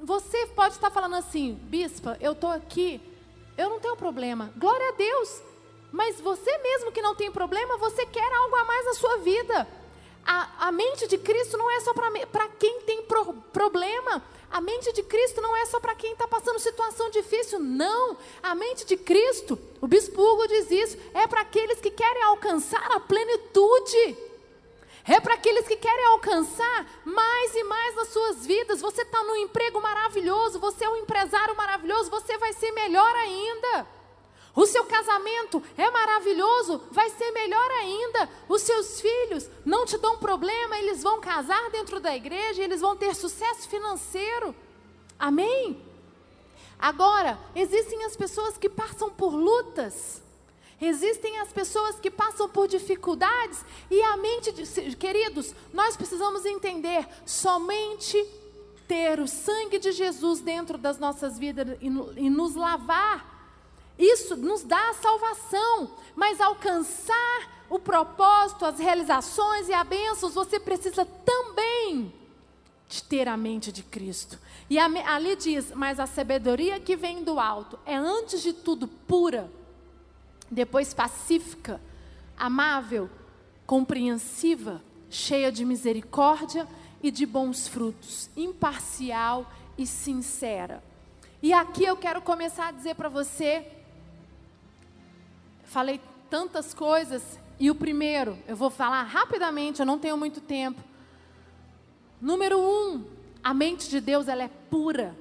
você 0.02 0.46
pode 0.48 0.74
estar 0.74 0.90
falando 0.90 1.14
assim, 1.14 1.54
bispa, 1.54 2.18
eu 2.20 2.32
estou 2.32 2.50
aqui, 2.50 3.00
eu 3.56 3.70
não 3.70 3.80
tenho 3.80 3.96
problema. 3.96 4.52
Glória 4.56 4.90
a 4.90 4.92
Deus. 4.92 5.40
Mas 5.90 6.20
você 6.20 6.58
mesmo 6.58 6.92
que 6.92 7.00
não 7.00 7.14
tem 7.14 7.30
problema, 7.30 7.78
você 7.78 8.04
quer 8.04 8.32
algo 8.34 8.56
a 8.56 8.64
mais 8.64 8.84
na 8.84 8.94
sua 8.94 9.18
vida. 9.18 9.83
A, 10.26 10.68
a 10.68 10.72
mente 10.72 11.06
de 11.06 11.18
Cristo 11.18 11.56
não 11.56 11.70
é 11.70 11.80
só 11.80 11.92
para 11.92 12.48
quem 12.58 12.80
tem 12.80 13.02
pro, 13.02 13.34
problema. 13.52 14.22
A 14.50 14.60
mente 14.60 14.92
de 14.92 15.02
Cristo 15.02 15.40
não 15.40 15.56
é 15.56 15.66
só 15.66 15.80
para 15.80 15.94
quem 15.94 16.12
está 16.12 16.28
passando 16.28 16.58
situação 16.58 17.10
difícil. 17.10 17.58
Não. 17.58 18.16
A 18.42 18.54
mente 18.54 18.86
de 18.86 18.96
Cristo, 18.96 19.58
o 19.80 19.86
bispo 19.86 20.22
Hugo 20.22 20.46
diz 20.46 20.70
isso, 20.70 20.96
é 21.12 21.26
para 21.26 21.40
aqueles 21.40 21.80
que 21.80 21.90
querem 21.90 22.22
alcançar 22.22 22.92
a 22.92 23.00
plenitude. 23.00 24.16
É 25.06 25.20
para 25.20 25.34
aqueles 25.34 25.66
que 25.68 25.76
querem 25.76 26.04
alcançar 26.06 27.02
mais 27.04 27.54
e 27.54 27.64
mais 27.64 27.96
nas 27.96 28.08
suas 28.08 28.46
vidas. 28.46 28.80
Você 28.80 29.02
está 29.02 29.22
num 29.24 29.36
emprego 29.36 29.80
maravilhoso, 29.80 30.58
você 30.58 30.84
é 30.84 30.88
um 30.88 30.96
empresário 30.96 31.54
maravilhoso, 31.54 32.10
você 32.10 32.38
vai 32.38 32.52
ser 32.54 32.70
melhor 32.72 33.14
ainda. 33.16 33.86
O 34.54 34.66
seu 34.66 34.84
casamento 34.84 35.60
é 35.76 35.90
maravilhoso, 35.90 36.80
vai 36.92 37.10
ser 37.10 37.30
melhor 37.32 37.70
ainda. 37.72 38.28
Os 38.48 38.62
seus 38.62 39.00
filhos 39.00 39.50
não 39.64 39.84
te 39.84 39.98
dão 39.98 40.18
problema, 40.18 40.78
eles 40.78 41.02
vão 41.02 41.20
casar 41.20 41.70
dentro 41.70 41.98
da 41.98 42.14
igreja, 42.14 42.62
eles 42.62 42.80
vão 42.80 42.94
ter 42.94 43.14
sucesso 43.16 43.68
financeiro. 43.68 44.54
Amém? 45.18 45.82
Agora, 46.78 47.38
existem 47.54 48.04
as 48.04 48.16
pessoas 48.16 48.56
que 48.56 48.68
passam 48.68 49.10
por 49.10 49.34
lutas. 49.34 50.22
Existem 50.80 51.38
as 51.38 51.52
pessoas 51.52 51.98
que 51.98 52.10
passam 52.10 52.48
por 52.48 52.68
dificuldades 52.68 53.64
e 53.90 54.02
a 54.02 54.16
mente, 54.16 54.52
de, 54.52 54.96
queridos, 54.96 55.54
nós 55.72 55.96
precisamos 55.96 56.44
entender 56.44 57.08
somente 57.24 58.22
ter 58.86 59.18
o 59.18 59.26
sangue 59.26 59.78
de 59.78 59.92
Jesus 59.92 60.40
dentro 60.40 60.76
das 60.76 60.98
nossas 60.98 61.38
vidas 61.38 61.76
e, 61.80 61.86
e 61.86 62.30
nos 62.30 62.54
lavar. 62.54 63.33
Isso 63.98 64.36
nos 64.36 64.62
dá 64.62 64.90
a 64.90 64.94
salvação, 64.94 65.90
mas 66.14 66.40
alcançar 66.40 67.64
o 67.70 67.78
propósito, 67.78 68.64
as 68.64 68.78
realizações 68.78 69.68
e 69.68 69.72
a 69.72 69.84
bênçãos, 69.84 70.34
você 70.34 70.58
precisa 70.60 71.04
também 71.04 72.12
de 72.88 73.02
ter 73.02 73.28
a 73.28 73.36
mente 73.36 73.72
de 73.72 73.82
Cristo. 73.82 74.38
E 74.68 74.78
ali 74.78 75.36
diz: 75.36 75.72
Mas 75.74 75.98
a 75.98 76.06
sabedoria 76.06 76.80
que 76.80 76.96
vem 76.96 77.22
do 77.22 77.38
alto 77.38 77.78
é 77.86 77.96
antes 77.96 78.42
de 78.42 78.52
tudo 78.52 78.86
pura 78.86 79.50
depois 80.50 80.94
pacífica, 80.94 81.80
amável, 82.36 83.10
compreensiva, 83.66 84.82
cheia 85.10 85.50
de 85.50 85.64
misericórdia 85.64 86.68
e 87.02 87.10
de 87.10 87.26
bons 87.26 87.66
frutos, 87.66 88.30
imparcial 88.36 89.50
e 89.76 89.86
sincera. 89.86 90.82
E 91.42 91.52
aqui 91.52 91.84
eu 91.84 91.96
quero 91.96 92.22
começar 92.22 92.68
a 92.68 92.72
dizer 92.72 92.94
para 92.94 93.08
você, 93.08 93.66
falei 95.74 96.00
tantas 96.30 96.72
coisas, 96.72 97.36
e 97.58 97.68
o 97.68 97.74
primeiro, 97.74 98.38
eu 98.46 98.54
vou 98.54 98.70
falar 98.70 99.02
rapidamente, 99.02 99.80
eu 99.80 99.86
não 99.86 99.98
tenho 99.98 100.16
muito 100.16 100.40
tempo. 100.40 100.80
Número 102.20 102.60
um, 102.60 103.04
a 103.42 103.52
mente 103.52 103.90
de 103.90 104.00
Deus 104.00 104.28
ela 104.28 104.44
é 104.44 104.50
pura. 104.70 105.16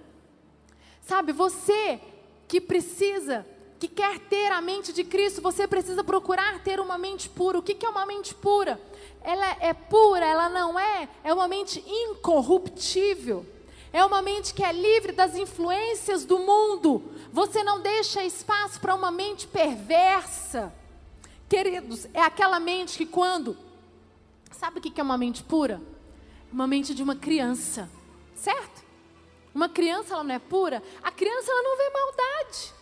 Sabe, 1.01 1.31
você 1.31 1.99
que 2.47 2.61
precisa 2.61 3.43
que 3.79 3.87
quer 3.87 4.19
ter 4.19 4.51
a 4.51 4.61
mente 4.61 4.93
de 4.93 5.03
Cristo, 5.03 5.41
você 5.41 5.67
precisa 5.67 6.03
procurar 6.03 6.63
ter 6.63 6.79
uma 6.79 6.99
mente 6.99 7.27
pura. 7.29 7.57
O 7.57 7.63
que 7.63 7.83
é 7.83 7.89
uma 7.89 8.05
mente 8.05 8.35
pura? 8.35 8.79
Ela 9.23 9.57
é 9.59 9.73
pura, 9.73 10.23
ela 10.23 10.49
não 10.49 10.79
é, 10.79 11.09
é 11.23 11.33
uma 11.33 11.47
mente 11.47 11.83
incorruptível. 11.87 13.43
É 13.91 14.05
uma 14.05 14.21
mente 14.21 14.53
que 14.53 14.63
é 14.63 14.71
livre 14.71 15.13
das 15.13 15.35
influências 15.35 16.25
do 16.25 16.37
mundo. 16.37 17.11
Você 17.33 17.63
não 17.63 17.81
deixa 17.81 18.23
espaço 18.23 18.79
para 18.79 18.93
uma 18.93 19.09
mente 19.09 19.47
perversa. 19.47 20.71
Queridos, 21.49 22.05
é 22.13 22.21
aquela 22.21 22.59
mente 22.59 22.95
que 22.95 23.07
quando. 23.07 23.57
Sabe 24.51 24.77
o 24.77 24.81
que 24.81 25.01
é 25.01 25.03
uma 25.03 25.17
mente 25.17 25.43
pura? 25.43 25.81
Uma 26.51 26.67
mente 26.67 26.93
de 26.93 27.01
uma 27.01 27.15
criança, 27.15 27.89
certo? 28.35 28.83
Uma 29.53 29.67
criança, 29.67 30.13
ela 30.13 30.23
não 30.23 30.35
é 30.35 30.37
pura. 30.37 30.83
A 31.01 31.09
criança, 31.09 31.51
ela 31.51 31.63
não 31.63 31.75
vê 31.75 31.89
maldade. 31.89 32.73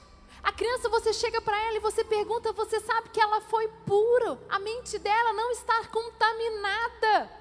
A 0.43 0.51
criança, 0.51 0.89
você 0.89 1.13
chega 1.13 1.39
para 1.39 1.58
ela 1.67 1.77
e 1.77 1.79
você 1.79 2.03
pergunta, 2.03 2.51
você 2.51 2.81
sabe 2.81 3.08
que 3.08 3.22
ela 3.22 3.39
foi 3.39 3.70
pura, 3.86 4.38
a 4.50 4.60
mente 4.60 5.00
dela 5.00 5.31
não 5.31 5.51
está 5.51 5.86
contaminada. 5.88 7.31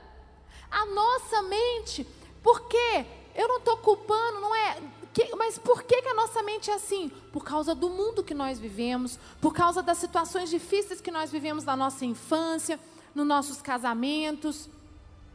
A 0.71 0.85
nossa 0.87 1.43
mente, 1.43 2.07
por 2.41 2.69
quê? 2.69 3.05
Eu 3.35 3.49
não 3.49 3.57
estou 3.57 3.79
culpando, 3.79 4.41
não 4.41 4.55
é. 4.55 5.00
Que, 5.13 5.35
mas 5.35 5.59
por 5.59 5.83
que, 5.83 6.03
que 6.03 6.09
a 6.09 6.15
nossa 6.15 6.43
mente 6.43 6.71
é 6.71 6.75
assim? 6.75 7.11
Por 7.33 7.45
causa 7.45 7.75
do 7.75 7.91
mundo 7.91 8.23
que 8.23 8.35
nós 8.35 8.61
vivemos, 8.61 9.19
por 9.41 9.53
causa 9.53 9.83
das 9.83 9.99
situações 9.99 10.51
difíceis 10.51 11.01
que 11.01 11.11
nós 11.11 11.33
vivemos 11.33 11.65
na 11.65 11.77
nossa 11.77 12.05
infância, 12.05 12.79
nos 13.15 13.27
nossos 13.27 13.61
casamentos, 13.61 14.69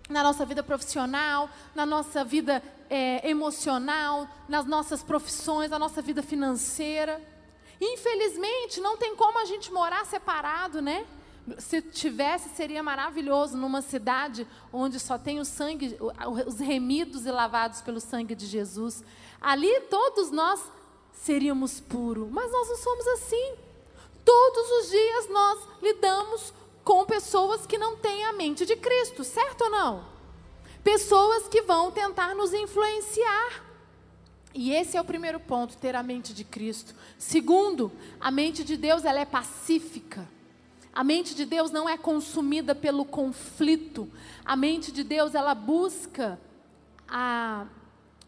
na 0.09 0.23
nossa 0.23 0.45
vida 0.45 0.63
profissional, 0.63 1.49
na 1.73 1.85
nossa 1.85 2.23
vida 2.23 2.63
é, 2.89 3.27
emocional, 3.29 4.27
nas 4.47 4.65
nossas 4.65 5.03
profissões, 5.03 5.71
na 5.71 5.79
nossa 5.79 6.01
vida 6.01 6.21
financeira. 6.23 7.21
Infelizmente, 7.81 8.79
não 8.79 8.97
tem 8.97 9.15
como 9.15 9.39
a 9.39 9.45
gente 9.45 9.71
morar 9.71 10.05
separado, 10.05 10.81
né? 10.81 11.05
Se 11.59 11.81
tivesse, 11.81 12.49
seria 12.49 12.81
maravilhoso 12.81 13.55
numa 13.55 13.81
cidade 13.81 14.47
onde 14.73 14.99
só 14.99 15.17
tem 15.17 15.39
o 15.39 15.45
sangue, 15.45 15.97
os 16.47 16.59
remidos 16.59 17.25
e 17.25 17.31
lavados 17.31 17.81
pelo 17.81 17.99
sangue 17.99 18.33
de 18.33 18.47
Jesus. 18.47 19.03
Ali 19.45 19.79
todos 19.91 20.31
nós 20.31 20.59
seríamos 21.13 21.79
puros, 21.79 22.27
mas 22.31 22.51
nós 22.51 22.67
não 22.67 22.77
somos 22.77 23.05
assim. 23.09 23.53
Todos 24.25 24.71
os 24.71 24.89
dias 24.89 25.29
nós 25.29 25.59
lidamos 25.83 26.51
com 26.83 27.05
pessoas 27.05 27.63
que 27.63 27.77
não 27.77 27.95
têm 27.95 28.25
a 28.25 28.33
mente 28.33 28.65
de 28.65 28.75
Cristo, 28.75 29.23
certo 29.23 29.65
ou 29.65 29.69
não? 29.69 30.03
Pessoas 30.83 31.47
que 31.47 31.61
vão 31.61 31.91
tentar 31.91 32.33
nos 32.33 32.55
influenciar. 32.55 33.63
E 34.51 34.73
esse 34.73 34.97
é 34.97 35.01
o 35.01 35.05
primeiro 35.05 35.39
ponto, 35.39 35.77
ter 35.77 35.95
a 35.95 36.01
mente 36.01 36.33
de 36.33 36.43
Cristo. 36.43 36.95
Segundo, 37.15 37.91
a 38.19 38.31
mente 38.31 38.63
de 38.63 38.75
Deus 38.75 39.05
ela 39.05 39.19
é 39.19 39.25
pacífica. 39.25 40.27
A 40.91 41.03
mente 41.03 41.35
de 41.35 41.45
Deus 41.45 41.69
não 41.69 41.87
é 41.87 41.99
consumida 41.99 42.73
pelo 42.73 43.05
conflito. 43.05 44.11
A 44.43 44.55
mente 44.55 44.91
de 44.91 45.03
Deus 45.03 45.35
ela 45.35 45.53
busca 45.53 46.39
a 47.07 47.67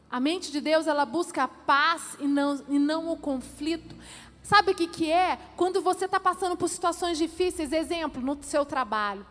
a 0.09 0.19
mente 0.19 0.51
de 0.51 0.61
Deus 0.61 0.87
ela 0.87 1.05
busca 1.05 1.43
a 1.43 1.47
paz 1.47 2.15
e 2.19 2.27
não, 2.27 2.63
e 2.69 2.79
não 2.79 3.11
o 3.11 3.17
conflito. 3.17 3.95
Sabe 4.41 4.71
o 4.71 4.75
que, 4.75 4.87
que 4.87 5.11
é? 5.11 5.37
Quando 5.57 5.81
você 5.81 6.05
está 6.05 6.19
passando 6.19 6.55
por 6.55 6.69
situações 6.69 7.17
difíceis, 7.17 7.73
exemplo, 7.73 8.21
no 8.21 8.41
seu 8.41 8.65
trabalho. 8.65 9.25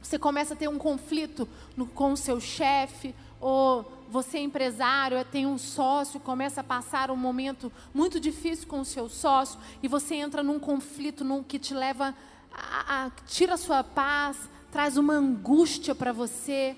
Você 0.00 0.18
começa 0.18 0.54
a 0.54 0.56
ter 0.56 0.68
um 0.68 0.78
conflito 0.78 1.48
no, 1.76 1.86
com 1.86 2.12
o 2.12 2.16
seu 2.16 2.40
chefe, 2.40 3.14
ou 3.40 3.84
você 4.08 4.38
é 4.38 4.42
empresário, 4.42 5.22
tem 5.24 5.46
um 5.46 5.58
sócio, 5.58 6.20
começa 6.20 6.62
a 6.62 6.64
passar 6.64 7.10
um 7.10 7.16
momento 7.16 7.70
muito 7.92 8.18
difícil 8.18 8.66
com 8.66 8.80
o 8.80 8.84
seu 8.84 9.08
sócio, 9.08 9.58
e 9.82 9.88
você 9.88 10.14
entra 10.14 10.42
num 10.42 10.58
conflito 10.58 11.24
num, 11.24 11.42
que 11.42 11.58
te 11.58 11.74
leva 11.74 12.14
a, 12.52 13.06
a 13.06 13.10
tira 13.26 13.54
a 13.54 13.58
sua 13.58 13.82
paz, 13.82 14.38
traz 14.70 14.96
uma 14.96 15.14
angústia 15.14 15.94
para 15.94 16.12
você. 16.12 16.76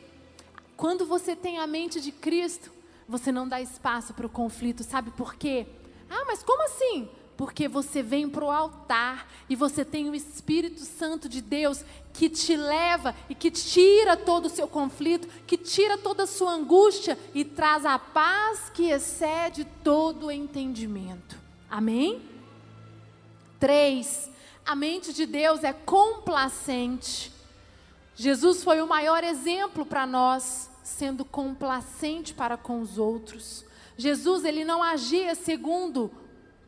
Quando 0.76 1.06
você 1.06 1.36
tem 1.36 1.58
a 1.58 1.66
mente 1.66 2.00
de 2.00 2.10
Cristo, 2.10 2.75
você 3.08 3.30
não 3.30 3.48
dá 3.48 3.60
espaço 3.60 4.12
para 4.14 4.26
o 4.26 4.30
conflito, 4.30 4.82
sabe 4.82 5.10
por 5.10 5.34
quê? 5.34 5.66
Ah, 6.10 6.24
mas 6.26 6.42
como 6.42 6.62
assim? 6.64 7.08
Porque 7.36 7.68
você 7.68 8.02
vem 8.02 8.28
para 8.28 8.44
o 8.44 8.50
altar 8.50 9.28
e 9.48 9.54
você 9.54 9.84
tem 9.84 10.08
o 10.08 10.14
Espírito 10.14 10.80
Santo 10.80 11.28
de 11.28 11.42
Deus 11.42 11.84
que 12.12 12.30
te 12.30 12.56
leva 12.56 13.14
e 13.28 13.34
que 13.34 13.50
tira 13.50 14.16
todo 14.16 14.46
o 14.46 14.50
seu 14.50 14.66
conflito, 14.66 15.28
que 15.46 15.58
tira 15.58 15.98
toda 15.98 16.22
a 16.22 16.26
sua 16.26 16.52
angústia 16.52 17.18
e 17.34 17.44
traz 17.44 17.84
a 17.84 17.98
paz 17.98 18.70
que 18.72 18.90
excede 18.90 19.66
todo 19.84 20.26
o 20.26 20.32
entendimento. 20.32 21.36
Amém? 21.70 22.22
Três, 23.60 24.30
a 24.64 24.74
mente 24.74 25.12
de 25.12 25.26
Deus 25.26 25.62
é 25.62 25.72
complacente. 25.72 27.30
Jesus 28.14 28.64
foi 28.64 28.80
o 28.80 28.86
maior 28.86 29.22
exemplo 29.22 29.84
para 29.84 30.06
nós 30.06 30.70
sendo 30.86 31.24
complacente 31.24 32.32
para 32.32 32.56
com 32.56 32.80
os 32.80 32.96
outros. 32.96 33.64
Jesus, 33.96 34.44
ele 34.44 34.64
não 34.64 34.82
agia 34.82 35.34
segundo 35.34 36.12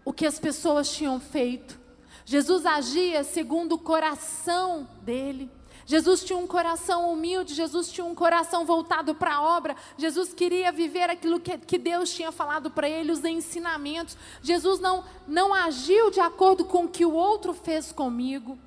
o 0.05 0.13
que 0.13 0.27
as 0.27 0.41
pessoas 0.41 0.91
tinham 0.91 1.21
feito. 1.21 1.79
Jesus 2.25 2.67
agia 2.67 3.23
segundo 3.23 3.77
o 3.77 3.79
coração 3.79 4.89
dele. 5.03 5.49
Jesus 5.87 6.25
tinha 6.25 6.39
um 6.39 6.47
coração 6.47 7.11
humilde, 7.11 7.55
Jesus 7.55 7.91
tinha 7.91 8.05
um 8.05 8.15
coração 8.15 8.67
voltado 8.67 9.15
para 9.15 9.37
a 9.37 9.43
obra, 9.43 9.75
Jesus 9.97 10.35
queria 10.35 10.71
viver 10.71 11.09
aquilo 11.09 11.41
que, 11.41 11.57
que 11.57 11.79
Deus 11.79 12.13
tinha 12.13 12.31
falado 12.31 12.71
para 12.71 12.87
ele, 12.87 13.13
os 13.13 13.25
ensinamentos. 13.25 14.15
Jesus 14.43 14.81
não, 14.81 15.05
não 15.27 15.55
agiu 15.55 16.11
de 16.11 16.21
acordo 16.21 16.65
com 16.65 16.85
o 16.85 16.89
que 16.89 17.07
o 17.07 17.15
outro 17.15 17.55
fez 17.55 17.93
comigo. 17.93 18.59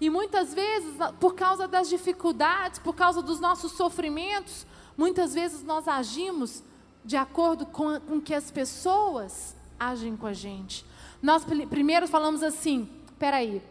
E 0.00 0.08
muitas 0.08 0.54
vezes, 0.54 0.94
por 1.18 1.34
causa 1.34 1.68
das 1.68 1.88
dificuldades, 1.88 2.78
por 2.78 2.94
causa 2.94 3.20
dos 3.20 3.38
nossos 3.38 3.72
sofrimentos, 3.72 4.64
Muitas 5.00 5.32
vezes 5.32 5.62
nós 5.64 5.88
agimos 5.88 6.62
de 7.02 7.16
acordo 7.16 7.64
com, 7.64 7.98
com 8.00 8.20
que 8.20 8.34
as 8.34 8.50
pessoas 8.50 9.56
agem 9.78 10.14
com 10.14 10.26
a 10.26 10.34
gente. 10.34 10.84
Nós 11.22 11.42
primeiro 11.42 12.06
falamos 12.06 12.42
assim: 12.42 12.86
peraí, 13.18 13.62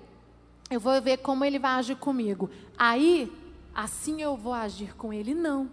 eu 0.72 0.80
vou 0.80 1.00
ver 1.00 1.18
como 1.18 1.46
ele 1.46 1.60
vai 1.60 1.74
agir 1.74 1.98
comigo. 1.98 2.50
Aí, 2.76 3.32
assim 3.76 4.24
eu 4.24 4.36
vou 4.36 4.54
agir 4.54 4.96
com 4.96 5.14
ele. 5.14 5.36
Não. 5.36 5.70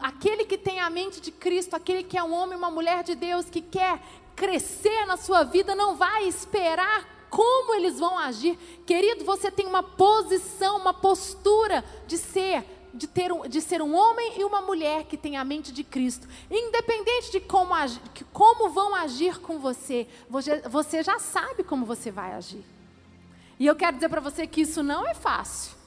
Aquele 0.00 0.46
que 0.46 0.56
tem 0.56 0.80
a 0.80 0.88
mente 0.88 1.20
de 1.20 1.30
Cristo, 1.30 1.76
aquele 1.76 2.02
que 2.02 2.16
é 2.16 2.24
um 2.24 2.32
homem, 2.32 2.56
uma 2.56 2.70
mulher 2.70 3.04
de 3.04 3.14
Deus, 3.14 3.50
que 3.50 3.60
quer 3.60 4.00
crescer 4.34 5.04
na 5.04 5.18
sua 5.18 5.42
vida, 5.42 5.74
não 5.74 5.96
vai 5.96 6.26
esperar 6.26 7.26
como 7.28 7.74
eles 7.74 7.98
vão 7.98 8.18
agir. 8.18 8.56
Querido, 8.86 9.22
você 9.22 9.50
tem 9.50 9.66
uma 9.66 9.82
posição, 9.82 10.78
uma 10.78 10.94
postura 10.94 11.84
de 12.06 12.16
ser 12.16 12.64
de, 12.92 13.06
ter 13.06 13.32
um, 13.32 13.48
de 13.48 13.60
ser 13.60 13.80
um 13.80 13.94
homem 13.94 14.40
e 14.40 14.44
uma 14.44 14.60
mulher 14.60 15.04
que 15.04 15.16
tem 15.16 15.36
a 15.36 15.44
mente 15.44 15.72
de 15.72 15.82
Cristo. 15.82 16.28
Independente 16.50 17.32
de 17.32 17.40
como, 17.40 17.74
agir, 17.74 18.00
como 18.32 18.70
vão 18.70 18.94
agir 18.94 19.38
com 19.40 19.58
você, 19.58 20.06
você, 20.28 20.60
você 20.68 21.02
já 21.02 21.18
sabe 21.18 21.62
como 21.62 21.86
você 21.86 22.10
vai 22.10 22.32
agir. 22.32 22.64
E 23.58 23.66
eu 23.66 23.76
quero 23.76 23.96
dizer 23.96 24.08
para 24.08 24.20
você 24.20 24.46
que 24.46 24.62
isso 24.62 24.82
não 24.82 25.06
é 25.06 25.14
fácil. 25.14 25.82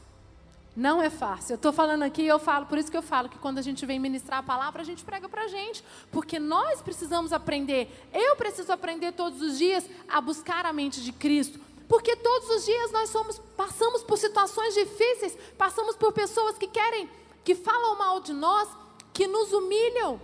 Não 0.76 1.02
é 1.02 1.10
fácil. 1.10 1.54
Eu 1.54 1.56
estou 1.56 1.72
falando 1.72 2.04
aqui 2.04 2.26
eu 2.26 2.38
falo, 2.38 2.66
por 2.66 2.78
isso 2.78 2.92
que 2.92 2.98
eu 2.98 3.02
falo 3.02 3.30
que 3.30 3.38
quando 3.38 3.60
a 3.60 3.62
gente 3.62 3.86
vem 3.86 3.98
ministrar 3.98 4.40
a 4.40 4.44
palavra, 4.44 4.82
a 4.82 4.86
gente 4.86 5.06
prega 5.06 5.30
para 5.30 5.44
a 5.44 5.48
gente. 5.48 5.84
Porque 6.12 6.38
nós 6.38 6.82
precisamos 6.82 7.32
aprender. 7.32 7.90
Eu 8.14 8.36
preciso 8.36 8.72
aprender 8.74 9.14
todos 9.14 9.42
os 9.42 9.58
dias 9.58 9.90
a 10.08 10.20
buscar 10.20 10.66
a 10.66 10.74
mente 10.74 11.02
de 11.02 11.14
Cristo. 11.14 11.60
Porque 11.88 12.16
todos 12.16 12.50
os 12.50 12.66
dias 12.66 12.92
nós 12.92 13.10
somos, 13.10 13.40
passamos 13.56 14.04
por 14.04 14.18
situações 14.18 14.74
difíceis, 14.74 15.38
passamos 15.58 15.96
por 15.96 16.12
pessoas 16.12 16.58
que 16.58 16.68
querem, 16.68 17.10
que 17.44 17.54
falam 17.54 17.98
mal 17.98 18.20
de 18.20 18.34
nós, 18.34 18.68
que 19.14 19.28
nos 19.28 19.54
humilham. 19.54 20.20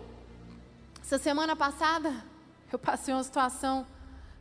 Essa 1.01 1.17
semana 1.17 1.55
passada, 1.55 2.23
eu 2.71 2.79
passei 2.79 3.13
uma 3.13 3.23
situação, 3.23 3.85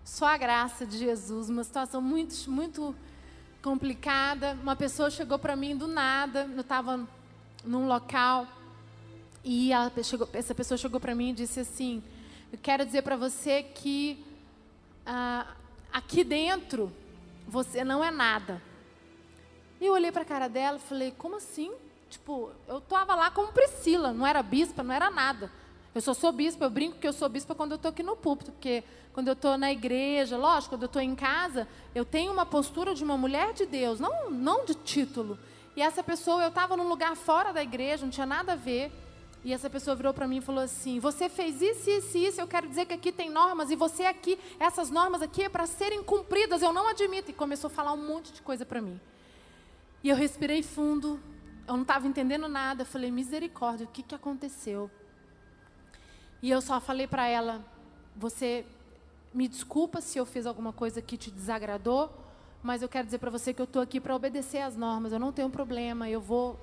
só 0.05 0.27
a 0.27 0.37
graça 0.37 0.87
de 0.87 0.99
Jesus, 0.99 1.51
uma 1.51 1.65
situação 1.65 2.01
muito, 2.01 2.51
muito 2.51 2.95
complicada. 3.63 4.59
Uma 4.63 4.77
pessoa 4.77 5.11
chegou 5.11 5.39
para 5.39 5.55
mim 5.55 5.77
do 5.77 5.87
nada, 5.87 6.49
eu 6.55 6.61
estava 6.61 7.07
num 7.65 7.87
local, 7.87 8.47
e 9.45 9.71
chegou, 10.05 10.29
essa 10.33 10.55
pessoa 10.55 10.77
chegou 10.77 11.01
para 11.01 11.15
mim 11.15 11.31
e 11.31 11.33
disse 11.33 11.61
assim: 11.61 12.03
Eu 12.53 12.59
quero 12.63 12.85
dizer 12.85 13.03
para 13.03 13.17
você 13.17 13.63
que 13.63 14.25
ah, 15.07 15.47
aqui 15.93 16.23
dentro 16.23 16.93
você 17.51 17.85
não 17.85 18.03
é 18.03 18.11
nada. 18.11 18.63
E 19.81 19.87
eu 19.87 19.93
olhei 19.93 20.13
para 20.13 20.23
a 20.23 20.27
cara 20.27 20.49
dela 20.49 20.79
e 20.79 20.89
falei, 20.89 21.13
como 21.19 21.37
assim? 21.37 21.73
Tipo, 22.09 22.51
eu 22.69 22.79
estava 22.79 23.15
lá 23.15 23.31
como 23.31 23.53
Priscila, 23.53 24.13
não 24.13 24.27
era 24.27 24.43
bispa, 24.43 24.83
não 24.83 24.95
era 24.95 25.11
nada. 25.11 25.51
Eu 25.95 26.01
só 26.01 26.15
sou 26.15 26.31
bispa, 26.31 26.65
eu 26.65 26.71
brinco 26.71 26.99
que 26.99 27.09
eu 27.09 27.13
sou 27.13 27.29
bispa 27.29 27.55
quando 27.55 27.73
eu 27.73 27.77
estou 27.77 27.91
aqui 27.91 28.03
no 28.03 28.17
púlpito, 28.17 28.53
porque 28.53 28.85
quando 29.13 29.29
eu 29.29 29.33
estou 29.33 29.59
na 29.59 29.73
igreja, 29.73 30.37
lógico, 30.37 30.75
quando 30.75 30.83
eu 30.83 30.87
estou 30.87 31.03
em 31.03 31.17
casa, 31.17 31.67
eu 31.95 32.05
tenho 32.05 32.33
uma 32.33 32.47
postura 32.47 32.95
de 32.95 33.03
uma 33.03 33.17
mulher 33.17 33.53
de 33.53 33.67
Deus, 33.67 33.99
não, 33.99 34.31
não 34.31 34.65
de 34.65 34.75
título. 34.75 35.39
E 35.77 35.83
essa 35.83 36.03
pessoa, 36.03 36.43
eu 36.43 36.49
estava 36.49 36.77
num 36.77 36.89
lugar 36.89 37.17
fora 37.17 37.53
da 37.53 37.63
igreja, 37.63 38.05
não 38.05 38.11
tinha 38.11 38.27
nada 38.27 38.53
a 38.53 38.57
ver. 38.57 38.93
E 39.43 39.53
essa 39.53 39.71
pessoa 39.71 39.97
virou 39.97 40.13
para 40.13 40.29
mim 40.29 40.39
e 40.39 40.41
falou 40.41 40.63
assim: 40.63 40.99
Você 41.01 41.29
fez 41.29 41.63
isso, 41.63 41.89
isso 41.89 42.19
e 42.19 42.27
isso. 42.27 42.41
Eu 42.41 42.47
quero 42.47 42.69
dizer 42.69 42.85
que 42.87 42.95
aqui 42.95 43.11
tem 43.11 43.31
normas 43.31 43.71
e 43.71 43.77
você 43.77 44.05
aqui, 44.05 44.39
essas 44.59 44.91
normas 44.91 45.23
aqui 45.23 45.43
é 45.43 45.49
para 45.49 45.67
serem 45.67 46.03
cumpridas. 46.03 46.61
Eu 46.61 46.73
não 46.73 46.89
admito. 46.89 47.31
E 47.31 47.35
começou 47.35 47.69
a 47.69 47.71
falar 47.71 47.93
um 47.93 48.07
monte 48.07 48.33
de 48.33 48.43
coisa 48.43 48.67
para 48.67 48.83
mim. 48.83 49.01
E 50.05 50.09
eu 50.09 50.17
respirei 50.17 50.63
fundo. 50.63 51.19
Eu 51.67 51.75
não 51.75 51.83
estava 51.83 52.07
entendendo 52.07 52.49
nada. 52.49 52.83
Eu 52.83 52.87
falei: 52.87 53.11
Misericórdia, 53.11 53.87
o 53.87 53.91
que, 53.91 54.03
que 54.03 54.15
aconteceu? 54.15 54.91
E 56.43 56.51
eu 56.51 56.61
só 56.61 56.79
falei 56.79 57.07
para 57.07 57.27
ela: 57.27 57.65
Você 58.17 58.67
me 59.33 59.49
desculpa 59.49 60.03
se 60.03 60.19
eu 60.19 60.27
fiz 60.27 60.45
alguma 60.45 60.73
coisa 60.73 61.01
que 61.01 61.17
te 61.17 61.31
desagradou, 61.31 62.11
mas 62.63 62.83
eu 62.83 62.89
quero 62.89 63.07
dizer 63.07 63.19
para 63.19 63.31
você 63.31 63.55
que 63.55 63.63
eu 63.63 63.65
estou 63.65 63.81
aqui 63.81 64.01
para 64.01 64.15
obedecer 64.15 64.59
às 64.59 64.77
normas. 64.77 65.13
Eu 65.13 65.19
não 65.19 65.33
tenho 65.33 65.49
problema. 65.49 66.11
Eu 66.11 66.21
vou 66.21 66.61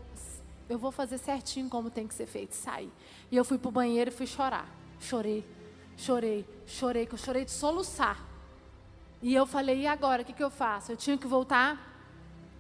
eu 0.69 0.77
vou 0.77 0.91
fazer 0.91 1.17
certinho 1.17 1.69
como 1.69 1.89
tem 1.89 2.07
que 2.07 2.13
ser 2.13 2.25
feito. 2.25 2.53
Saí. 2.53 2.91
E 3.31 3.37
eu 3.37 3.45
fui 3.45 3.57
para 3.57 3.69
o 3.69 3.71
banheiro 3.71 4.09
e 4.09 4.13
fui 4.13 4.27
chorar. 4.27 4.67
Chorei, 4.99 5.45
chorei, 5.95 6.45
chorei, 6.65 7.05
que 7.05 7.13
eu 7.13 7.17
chorei 7.17 7.45
de 7.45 7.51
soluçar. 7.51 8.19
E 9.21 9.33
eu 9.33 9.45
falei, 9.45 9.81
e 9.81 9.87
agora, 9.87 10.21
o 10.21 10.25
que, 10.25 10.33
que 10.33 10.43
eu 10.43 10.49
faço? 10.49 10.91
Eu 10.91 10.97
tinha 10.97 11.17
que 11.17 11.27
voltar 11.27 11.95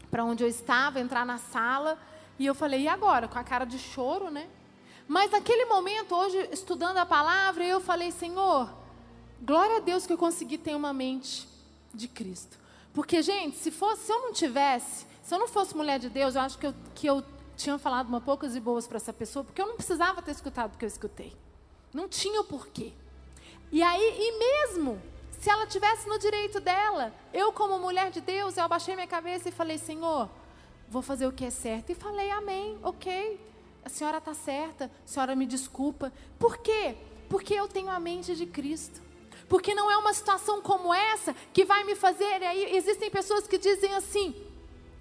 para 0.09 0.23
onde 0.23 0.43
eu 0.43 0.47
estava, 0.47 0.99
entrar 0.99 1.25
na 1.25 1.37
sala. 1.37 1.99
E 2.39 2.45
eu 2.45 2.55
falei, 2.55 2.81
e 2.81 2.87
agora? 2.87 3.27
Com 3.27 3.37
a 3.37 3.43
cara 3.43 3.65
de 3.65 3.77
choro, 3.77 4.29
né? 4.29 4.47
Mas 5.07 5.31
naquele 5.31 5.65
momento, 5.65 6.15
hoje, 6.15 6.49
estudando 6.51 6.97
a 6.97 7.05
palavra, 7.05 7.63
eu 7.63 7.79
falei, 7.79 8.11
Senhor, 8.11 8.69
glória 9.41 9.77
a 9.77 9.79
Deus 9.79 10.05
que 10.05 10.13
eu 10.13 10.17
consegui 10.17 10.57
ter 10.57 10.75
uma 10.75 10.93
mente 10.93 11.47
de 11.93 12.07
Cristo. 12.07 12.57
Porque, 12.93 13.21
gente, 13.21 13.57
se, 13.57 13.71
fosse, 13.71 14.05
se 14.05 14.11
eu 14.11 14.19
não 14.21 14.33
tivesse, 14.33 15.05
se 15.21 15.33
eu 15.33 15.39
não 15.39 15.47
fosse 15.47 15.75
mulher 15.75 15.99
de 15.99 16.09
Deus, 16.09 16.35
eu 16.35 16.41
acho 16.41 16.57
que 16.57 16.67
eu, 16.67 16.75
que 16.95 17.07
eu 17.07 17.23
tinha 17.57 17.77
falado 17.77 18.07
uma 18.07 18.21
poucas 18.21 18.55
e 18.55 18.59
boas 18.59 18.87
para 18.87 18.97
essa 18.97 19.11
pessoa, 19.11 19.43
porque 19.43 19.61
eu 19.61 19.67
não 19.67 19.75
precisava 19.75 20.21
ter 20.21 20.31
escutado 20.31 20.75
o 20.75 20.77
que 20.77 20.85
eu 20.85 20.87
escutei. 20.87 21.35
Não 21.93 22.07
tinha 22.07 22.39
o 22.39 22.43
porquê. 22.43 22.93
E 23.71 23.83
aí, 23.83 24.15
e 24.17 24.39
mesmo 24.39 25.01
se 25.39 25.49
ela 25.49 25.65
tivesse 25.67 26.07
no 26.07 26.17
direito 26.17 26.59
dela, 26.59 27.13
eu 27.33 27.51
como 27.51 27.79
mulher 27.79 28.11
de 28.11 28.21
Deus, 28.21 28.57
eu 28.57 28.63
abaixei 28.63 28.95
minha 28.95 29.07
cabeça 29.07 29.49
e 29.49 29.51
falei, 29.51 29.77
Senhor, 29.77 30.29
vou 30.87 31.01
fazer 31.01 31.27
o 31.27 31.31
que 31.31 31.45
é 31.45 31.49
certo. 31.49 31.91
E 31.91 31.95
falei, 31.95 32.29
amém, 32.31 32.77
ok, 32.81 33.39
a 33.83 33.89
senhora 33.89 34.17
está 34.19 34.33
certa, 34.33 34.85
a 34.85 35.07
senhora 35.07 35.35
me 35.35 35.45
desculpa. 35.45 36.11
Por 36.39 36.57
quê? 36.57 36.95
Porque 37.29 37.53
eu 37.53 37.67
tenho 37.67 37.89
a 37.89 37.99
mente 37.99 38.35
de 38.35 38.45
Cristo. 38.45 39.01
Porque 39.47 39.73
não 39.73 39.89
é 39.89 39.97
uma 39.97 40.13
situação 40.13 40.61
como 40.61 40.93
essa 40.93 41.33
que 41.53 41.63
vai 41.63 41.83
me 41.83 41.95
fazer. 41.95 42.41
E 42.41 42.45
aí 42.45 42.75
existem 42.75 43.09
pessoas 43.09 43.47
que 43.47 43.57
dizem 43.57 43.93
assim: 43.93 44.35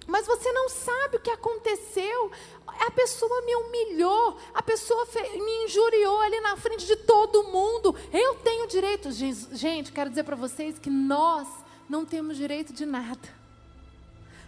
mas 0.07 0.25
você 0.25 0.51
não 0.53 0.69
sabe 0.69 1.17
o 1.17 1.19
que 1.19 1.29
aconteceu. 1.29 2.31
A 2.65 2.91
pessoa 2.91 3.41
me 3.41 3.55
humilhou, 3.55 4.37
a 4.53 4.63
pessoa 4.63 5.05
me 5.13 5.65
injuriou 5.65 6.21
ali 6.21 6.39
na 6.39 6.55
frente 6.55 6.87
de 6.87 6.95
todo 6.95 7.43
mundo. 7.43 7.93
Eu 8.13 8.35
tenho 8.35 8.67
direito. 8.67 9.11
Gente, 9.11 9.91
quero 9.91 10.09
dizer 10.09 10.23
para 10.23 10.35
vocês 10.35 10.79
que 10.79 10.89
nós 10.89 11.47
não 11.89 12.05
temos 12.05 12.37
direito 12.37 12.71
de 12.71 12.85
nada. 12.85 13.37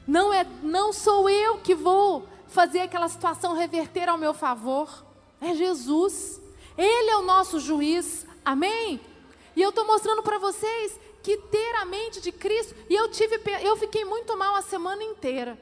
Não 0.08 0.34
é, 0.34 0.46
não 0.64 0.94
sou 0.94 1.30
eu 1.30 1.58
que 1.58 1.76
vou 1.76 2.28
fazer 2.48 2.80
aquela 2.80 3.10
situação 3.10 3.54
reverter 3.54 4.08
ao 4.08 4.18
meu 4.18 4.34
favor. 4.34 5.06
É 5.42 5.54
Jesus. 5.54 6.42
Ele 6.78 7.12
é 7.12 7.18
o 7.18 7.22
nosso 7.22 7.60
juiz. 7.60 8.26
Amém? 8.46 9.02
E 9.56 9.62
eu 9.62 9.70
estou 9.70 9.86
mostrando 9.86 10.24
para 10.24 10.40
vocês 10.40 10.98
que 11.22 11.38
ter 11.38 11.76
a 11.76 11.86
mente 11.86 12.22
de 12.22 12.32
Cristo. 12.32 12.76
E 12.90 12.96
eu 12.96 13.10
tive, 13.10 13.40
eu 13.62 13.76
fiquei 13.78 14.06
muito 14.06 14.38
mal 14.38 14.56
a 14.56 14.62
semana 14.62 15.04
inteira. 15.04 15.58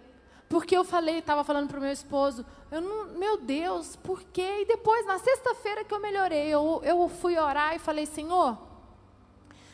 Porque 0.50 0.78
eu 0.78 0.84
falei, 0.84 1.20
estava 1.20 1.44
falando 1.44 1.68
para 1.68 1.78
o 1.78 1.82
meu 1.82 1.92
esposo, 1.92 2.46
eu 2.72 2.82
não, 2.82 3.06
meu 3.18 3.38
Deus, 3.38 3.98
por 3.98 4.24
quê? 4.24 4.62
E 4.62 4.66
depois, 4.66 5.06
na 5.06 5.20
sexta-feira 5.20 5.84
que 5.84 5.94
eu 5.94 6.00
melhorei, 6.00 6.48
eu, 6.48 6.82
eu 6.84 7.10
fui 7.10 7.38
orar 7.38 7.76
e 7.76 7.80
falei, 7.80 8.06
Senhor, 8.06 8.58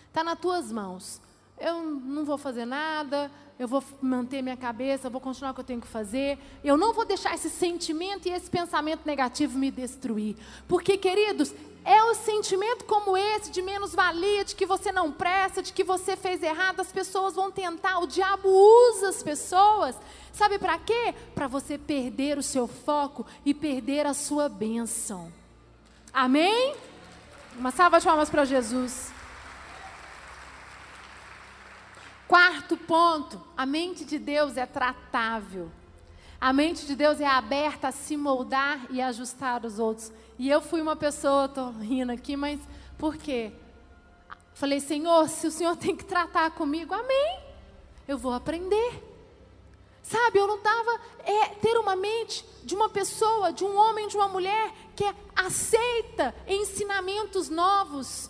está 0.07 0.23
nas 0.23 0.39
tuas 0.39 0.71
mãos. 0.71 1.21
Eu 1.59 1.81
não 1.83 2.25
vou 2.25 2.37
fazer 2.37 2.65
nada, 2.65 3.31
eu 3.59 3.67
vou 3.67 3.83
manter 4.01 4.41
minha 4.41 4.57
cabeça, 4.57 5.07
eu 5.07 5.11
vou 5.11 5.21
continuar 5.21 5.51
o 5.51 5.53
que 5.53 5.59
eu 5.59 5.65
tenho 5.65 5.79
que 5.79 5.87
fazer. 5.87 6.39
Eu 6.63 6.75
não 6.75 6.91
vou 6.91 7.05
deixar 7.05 7.35
esse 7.35 7.49
sentimento 7.49 8.27
e 8.27 8.31
esse 8.31 8.49
pensamento 8.49 9.05
negativo 9.05 9.57
me 9.57 9.69
destruir. 9.69 10.35
Porque, 10.67 10.97
queridos, 10.97 11.53
é 11.85 12.03
o 12.03 12.15
sentimento 12.15 12.85
como 12.85 13.15
esse 13.15 13.51
de 13.51 13.61
menos-valia, 13.61 14.43
de 14.43 14.55
que 14.55 14.65
você 14.65 14.91
não 14.91 15.11
presta, 15.11 15.61
de 15.61 15.71
que 15.71 15.83
você 15.83 16.15
fez 16.15 16.41
errado, 16.41 16.79
as 16.79 16.91
pessoas 16.91 17.35
vão 17.35 17.51
tentar, 17.51 17.99
o 17.99 18.07
diabo 18.07 18.49
usa 18.49 19.09
as 19.09 19.21
pessoas. 19.21 19.95
Sabe 20.31 20.57
para 20.57 20.79
quê? 20.79 21.13
Para 21.35 21.47
você 21.47 21.77
perder 21.77 22.39
o 22.39 22.43
seu 22.43 22.67
foco 22.67 23.23
e 23.45 23.53
perder 23.53 24.07
a 24.07 24.15
sua 24.15 24.49
bênção. 24.49 25.31
Amém? 26.11 26.75
Uma 27.55 27.69
salva 27.69 27.99
de 27.99 28.05
palmas 28.05 28.31
para 28.31 28.45
Jesus. 28.45 29.12
Quarto 32.27 32.77
ponto, 32.77 33.41
a 33.55 33.65
mente 33.65 34.05
de 34.05 34.17
Deus 34.17 34.57
é 34.57 34.65
tratável. 34.65 35.69
A 36.39 36.51
mente 36.51 36.85
de 36.85 36.95
Deus 36.95 37.21
é 37.21 37.25
aberta 37.25 37.87
a 37.87 37.91
se 37.91 38.17
moldar 38.17 38.85
e 38.89 39.01
ajustar 39.01 39.65
os 39.65 39.79
outros. 39.79 40.11
E 40.37 40.49
eu 40.49 40.61
fui 40.61 40.81
uma 40.81 40.95
pessoa, 40.95 41.45
estou 41.45 41.71
rindo 41.71 42.11
aqui, 42.11 42.35
mas 42.35 42.59
por 42.97 43.15
quê? 43.15 43.53
Falei, 44.53 44.79
Senhor, 44.79 45.29
se 45.29 45.47
o 45.47 45.51
Senhor 45.51 45.75
tem 45.77 45.95
que 45.95 46.05
tratar 46.05 46.51
comigo, 46.51 46.93
amém. 46.93 47.39
Eu 48.07 48.17
vou 48.17 48.33
aprender. 48.33 49.01
Sabe, 50.01 50.37
eu 50.37 50.47
não 50.47 50.57
estava 50.57 50.99
é, 51.23 51.45
ter 51.61 51.77
uma 51.77 51.95
mente 51.95 52.45
de 52.63 52.75
uma 52.75 52.89
pessoa, 52.89 53.53
de 53.53 53.63
um 53.63 53.77
homem, 53.77 54.09
de 54.09 54.17
uma 54.17 54.27
mulher 54.27 54.73
que 54.95 55.05
aceita 55.33 56.35
ensinamentos 56.45 57.49
novos, 57.49 58.29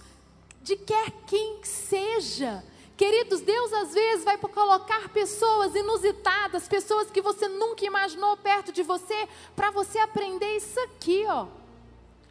de 0.61 0.75
quer 0.75 1.09
quem 1.25 1.63
seja. 1.63 2.63
Queridos, 2.95 3.41
Deus 3.41 3.73
às 3.73 3.93
vezes 3.93 4.23
vai 4.23 4.37
colocar 4.37 5.09
pessoas 5.09 5.75
inusitadas, 5.75 6.67
pessoas 6.67 7.09
que 7.09 7.21
você 7.21 7.47
nunca 7.47 7.85
imaginou 7.85 8.37
perto 8.37 8.71
de 8.71 8.83
você, 8.83 9.27
para 9.55 9.71
você 9.71 9.97
aprender 9.97 10.57
isso 10.57 10.79
aqui, 10.81 11.25
ó. 11.27 11.47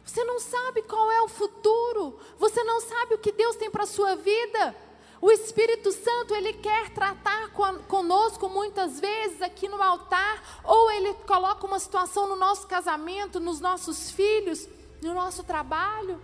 Você 0.05 0.23
não 0.23 0.39
sabe 0.39 0.81
qual 0.83 1.11
é 1.11 1.21
o 1.21 1.27
futuro, 1.27 2.19
você 2.37 2.63
não 2.63 2.79
sabe 2.81 3.15
o 3.15 3.17
que 3.17 3.31
Deus 3.31 3.55
tem 3.55 3.69
para 3.69 3.83
a 3.83 3.87
sua 3.87 4.15
vida. 4.15 4.75
O 5.21 5.31
Espírito 5.31 5.91
Santo, 5.91 6.35
ele 6.35 6.53
quer 6.53 6.89
tratar 6.89 7.51
conosco 7.87 8.49
muitas 8.49 8.99
vezes 8.99 9.41
aqui 9.41 9.69
no 9.69 9.81
altar, 9.81 10.61
ou 10.63 10.91
ele 10.91 11.13
coloca 11.25 11.65
uma 11.65 11.79
situação 11.79 12.27
no 12.27 12.35
nosso 12.35 12.67
casamento, 12.67 13.39
nos 13.39 13.61
nossos 13.61 14.11
filhos, 14.11 14.67
no 15.01 15.13
nosso 15.13 15.43
trabalho. 15.43 16.21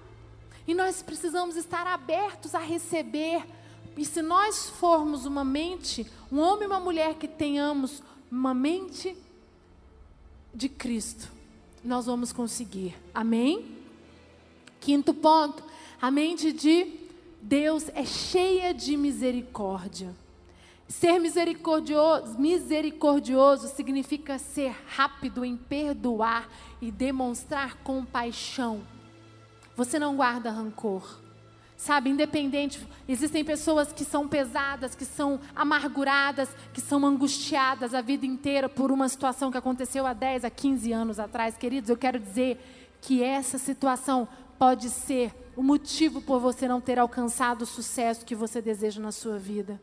E 0.68 0.74
nós 0.74 1.02
precisamos 1.02 1.56
estar 1.56 1.88
abertos 1.88 2.54
a 2.54 2.60
receber 2.60 3.46
e 3.98 4.06
se 4.06 4.22
nós 4.22 4.70
formos 4.70 5.26
uma 5.26 5.44
mente, 5.44 6.06
um 6.32 6.40
homem 6.40 6.64
e 6.64 6.68
uma 6.68 6.80
mulher 6.80 7.16
que 7.16 7.28
tenhamos 7.28 8.02
uma 8.32 8.54
mente 8.54 9.16
de 10.54 10.70
Cristo, 10.70 11.30
nós 11.84 12.06
vamos 12.06 12.32
conseguir. 12.32 12.96
Amém? 13.14 13.78
Quinto 14.80 15.14
ponto, 15.14 15.64
a 16.02 16.10
mente 16.10 16.52
de 16.52 16.94
Deus 17.42 17.90
é 17.94 18.06
cheia 18.06 18.74
de 18.74 18.96
misericórdia. 18.96 20.16
Ser 20.88 21.20
misericordioso, 21.20 22.40
misericordioso 22.40 23.68
significa 23.68 24.40
ser 24.40 24.76
rápido 24.88 25.46
em 25.46 25.56
perdoar 25.56 26.50
e 26.82 26.92
demonstrar 26.92 27.78
compaixão. 27.84 28.82
Você 29.76 30.00
não 30.00 30.16
guarda 30.16 30.50
rancor. 30.50 31.20
Sabe, 31.80 32.10
independente, 32.10 32.86
existem 33.08 33.42
pessoas 33.42 33.94
que 33.94 34.04
são 34.04 34.28
pesadas, 34.28 34.96
que 34.96 35.06
são 35.06 35.40
amarguradas, 35.56 36.50
que 36.74 36.82
são 36.82 37.06
angustiadas 37.06 37.94
a 37.94 38.02
vida 38.02 38.26
inteira 38.26 38.68
por 38.68 38.92
uma 38.92 39.08
situação 39.08 39.50
que 39.50 39.58
aconteceu 39.58 40.06
há 40.06 40.12
10, 40.12 40.44
a 40.44 40.50
15 40.50 40.92
anos 40.92 41.20
atrás. 41.22 41.56
Queridos, 41.56 41.90
eu 41.90 41.96
quero 41.96 42.20
dizer 42.20 42.60
que 43.00 43.24
essa 43.24 43.58
situação 43.58 44.28
pode 44.58 44.90
ser 44.90 45.34
o 45.56 45.64
motivo 45.64 46.22
por 46.22 46.42
você 46.42 46.68
não 46.68 46.82
ter 46.82 47.00
alcançado 47.00 47.62
o 47.62 47.66
sucesso 47.66 48.26
que 48.26 48.36
você 48.36 48.62
deseja 48.62 49.00
na 49.00 49.14
sua 49.14 49.40
vida. 49.40 49.82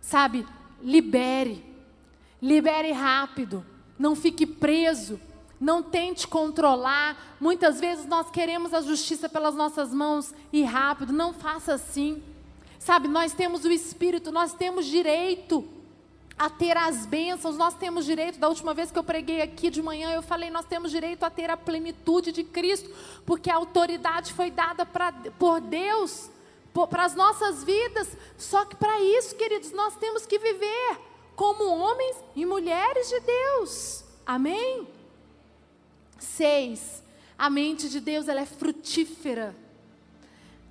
Sabe, 0.00 0.46
libere, 0.80 1.64
libere 2.40 2.92
rápido, 2.92 3.66
não 3.98 4.14
fique 4.14 4.46
preso 4.46 5.18
não 5.60 5.82
tente 5.82 6.26
controlar. 6.26 7.36
Muitas 7.40 7.80
vezes 7.80 8.06
nós 8.06 8.30
queremos 8.30 8.74
a 8.74 8.80
justiça 8.80 9.28
pelas 9.28 9.54
nossas 9.54 9.92
mãos 9.92 10.34
e 10.52 10.62
rápido. 10.62 11.12
Não 11.12 11.32
faça 11.32 11.74
assim. 11.74 12.22
Sabe, 12.78 13.08
nós 13.08 13.32
temos 13.32 13.64
o 13.64 13.72
Espírito, 13.72 14.30
nós 14.30 14.52
temos 14.52 14.86
direito 14.86 15.66
a 16.38 16.50
ter 16.50 16.76
as 16.76 17.06
bênçãos, 17.06 17.56
nós 17.56 17.74
temos 17.74 18.04
direito. 18.04 18.38
Da 18.38 18.48
última 18.48 18.74
vez 18.74 18.90
que 18.90 18.98
eu 18.98 19.04
preguei 19.04 19.40
aqui 19.40 19.70
de 19.70 19.82
manhã, 19.82 20.10
eu 20.12 20.22
falei: 20.22 20.50
nós 20.50 20.66
temos 20.66 20.90
direito 20.90 21.24
a 21.24 21.30
ter 21.30 21.50
a 21.50 21.56
plenitude 21.56 22.32
de 22.32 22.44
Cristo, 22.44 22.90
porque 23.24 23.50
a 23.50 23.56
autoridade 23.56 24.32
foi 24.32 24.50
dada 24.50 24.84
pra, 24.84 25.12
por 25.38 25.60
Deus 25.60 26.30
para 26.90 27.04
as 27.04 27.14
nossas 27.14 27.64
vidas. 27.64 28.08
Só 28.36 28.66
que 28.66 28.76
para 28.76 29.00
isso, 29.00 29.34
queridos, 29.36 29.72
nós 29.72 29.96
temos 29.96 30.26
que 30.26 30.38
viver 30.38 30.98
como 31.34 31.64
homens 31.64 32.16
e 32.34 32.44
mulheres 32.44 33.08
de 33.08 33.20
Deus. 33.20 34.04
Amém? 34.26 34.86
Seis, 36.18 37.02
a 37.38 37.50
mente 37.50 37.88
de 37.88 38.00
Deus 38.00 38.28
ela 38.28 38.40
é 38.40 38.46
frutífera. 38.46 39.54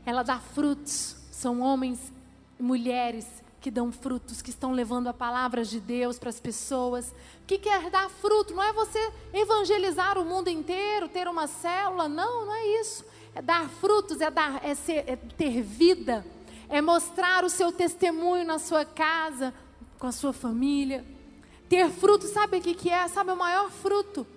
Ela 0.05 0.23
dá 0.23 0.39
frutos. 0.39 1.15
São 1.31 1.61
homens 1.61 2.11
e 2.59 2.63
mulheres 2.63 3.27
que 3.59 3.71
dão 3.71 3.91
frutos, 3.91 4.43
que 4.43 4.51
estão 4.51 4.71
levando 4.71 5.07
a 5.07 5.13
palavra 5.13 5.63
de 5.63 5.79
Deus 5.79 6.19
para 6.19 6.29
as 6.29 6.39
pessoas. 6.39 7.09
O 7.41 7.45
que 7.47 7.57
quer 7.57 7.89
dar 7.89 8.09
fruto? 8.09 8.53
Não 8.53 8.61
é 8.61 8.71
você 8.71 9.11
evangelizar 9.33 10.19
o 10.19 10.23
mundo 10.23 10.49
inteiro, 10.49 11.09
ter 11.09 11.27
uma 11.27 11.47
célula. 11.47 12.07
Não, 12.07 12.45
não 12.45 12.53
é 12.53 12.79
isso. 12.79 13.03
É 13.33 13.41
dar 13.41 13.67
frutos, 13.67 14.21
é, 14.21 14.29
dar, 14.29 14.63
é, 14.63 14.75
ser, 14.75 15.03
é 15.07 15.15
ter 15.15 15.61
vida, 15.61 16.25
é 16.69 16.79
mostrar 16.79 17.43
o 17.43 17.49
seu 17.49 17.71
testemunho 17.71 18.45
na 18.45 18.59
sua 18.59 18.85
casa, 18.85 19.53
com 19.97 20.07
a 20.07 20.11
sua 20.11 20.31
família. 20.31 21.03
Ter 21.67 21.89
fruto, 21.89 22.27
sabe 22.27 22.57
o 22.57 22.61
que, 22.61 22.75
que 22.75 22.89
é? 22.89 23.07
Sabe 23.07 23.31
o 23.31 23.35
maior 23.35 23.71
fruto? 23.71 24.27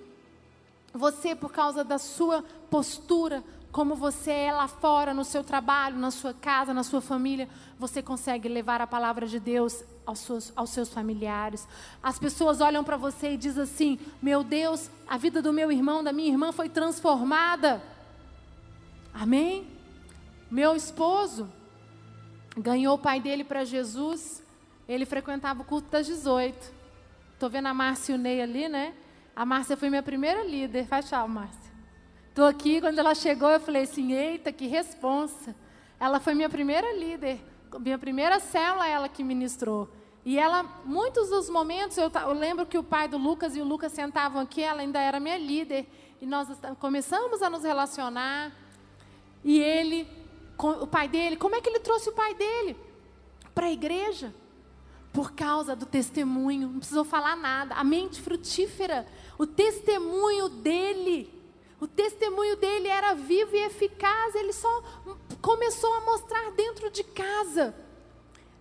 Você, 0.92 1.34
por 1.34 1.52
causa 1.52 1.84
da 1.84 1.98
sua 1.98 2.42
postura, 2.70 3.44
como 3.70 3.94
você 3.94 4.30
é 4.30 4.52
lá 4.52 4.66
fora, 4.66 5.12
no 5.12 5.24
seu 5.24 5.44
trabalho, 5.44 5.96
na 5.96 6.10
sua 6.10 6.32
casa, 6.32 6.72
na 6.72 6.82
sua 6.82 7.00
família, 7.00 7.48
você 7.78 8.02
consegue 8.02 8.48
levar 8.48 8.80
a 8.80 8.86
palavra 8.86 9.26
de 9.26 9.38
Deus 9.38 9.84
aos 10.06 10.20
seus, 10.20 10.52
aos 10.56 10.70
seus 10.70 10.88
familiares. 10.88 11.68
As 12.02 12.18
pessoas 12.18 12.60
olham 12.60 12.82
para 12.82 12.96
você 12.96 13.32
e 13.32 13.36
dizem 13.36 13.62
assim: 13.62 13.98
Meu 14.22 14.42
Deus, 14.42 14.90
a 15.06 15.18
vida 15.18 15.42
do 15.42 15.52
meu 15.52 15.70
irmão, 15.70 16.02
da 16.02 16.12
minha 16.12 16.28
irmã 16.28 16.50
foi 16.50 16.68
transformada. 16.68 17.82
Amém? 19.12 19.66
Meu 20.50 20.74
esposo 20.74 21.48
ganhou 22.56 22.94
o 22.94 22.98
pai 22.98 23.20
dele 23.20 23.44
para 23.44 23.64
Jesus. 23.64 24.42
Ele 24.88 25.04
frequentava 25.04 25.60
o 25.60 25.64
culto 25.64 25.90
das 25.90 26.06
18. 26.06 26.72
Estou 27.34 27.50
vendo 27.50 27.66
a 27.66 27.74
Márcia 27.74 28.12
e 28.12 28.14
o 28.14 28.18
Ney 28.18 28.40
ali, 28.40 28.68
né? 28.68 28.94
A 29.38 29.46
Márcia 29.46 29.76
foi 29.76 29.88
minha 29.88 30.02
primeira 30.02 30.42
líder. 30.42 30.84
Faz 30.88 31.08
tchau, 31.08 31.28
Márcia. 31.28 31.70
Estou 32.28 32.44
aqui, 32.44 32.80
quando 32.80 32.98
ela 32.98 33.14
chegou, 33.14 33.48
eu 33.48 33.60
falei 33.60 33.82
assim, 33.82 34.12
eita, 34.12 34.50
que 34.50 34.66
responsa. 34.66 35.54
Ela 36.00 36.18
foi 36.18 36.34
minha 36.34 36.48
primeira 36.48 36.92
líder. 36.96 37.38
Minha 37.78 37.96
primeira 37.96 38.40
célula, 38.40 38.88
ela 38.88 39.08
que 39.08 39.22
ministrou. 39.22 39.88
E 40.24 40.36
ela, 40.36 40.64
muitos 40.84 41.28
dos 41.28 41.48
momentos, 41.48 41.96
eu, 41.96 42.10
eu, 42.12 42.32
lembro 42.32 42.66
que 42.66 42.76
o 42.76 42.82
pai 42.82 43.06
do 43.06 43.16
Lucas 43.16 43.54
e 43.54 43.60
o 43.60 43.64
Lucas 43.64 43.92
sentavam 43.92 44.42
aqui, 44.42 44.60
ela 44.60 44.80
ainda 44.80 45.00
era 45.00 45.20
minha 45.20 45.38
líder. 45.38 45.86
E 46.20 46.26
nós 46.26 46.48
começamos 46.80 47.40
a 47.40 47.48
nos 47.48 47.62
relacionar. 47.62 48.50
E 49.44 49.60
ele, 49.60 50.04
o 50.58 50.86
pai 50.88 51.06
dele, 51.06 51.36
como 51.36 51.54
é 51.54 51.60
que 51.60 51.68
ele 51.68 51.78
trouxe 51.78 52.08
o 52.08 52.12
pai 52.12 52.34
dele 52.34 52.76
para 53.54 53.66
a 53.66 53.72
igreja? 53.72 54.34
Por 55.18 55.32
causa 55.32 55.74
do 55.74 55.84
testemunho, 55.84 56.68
não 56.68 56.78
precisou 56.78 57.04
falar 57.04 57.34
nada. 57.34 57.74
A 57.74 57.82
mente 57.82 58.22
frutífera, 58.22 59.04
o 59.36 59.48
testemunho 59.48 60.48
dele, 60.48 61.28
o 61.80 61.88
testemunho 61.88 62.54
dele 62.54 62.86
era 62.86 63.14
vivo 63.14 63.56
e 63.56 63.64
eficaz, 63.64 64.36
ele 64.36 64.52
só 64.52 64.68
começou 65.42 65.92
a 65.94 66.02
mostrar 66.02 66.52
dentro 66.52 66.88
de 66.88 67.02
casa. 67.02 67.74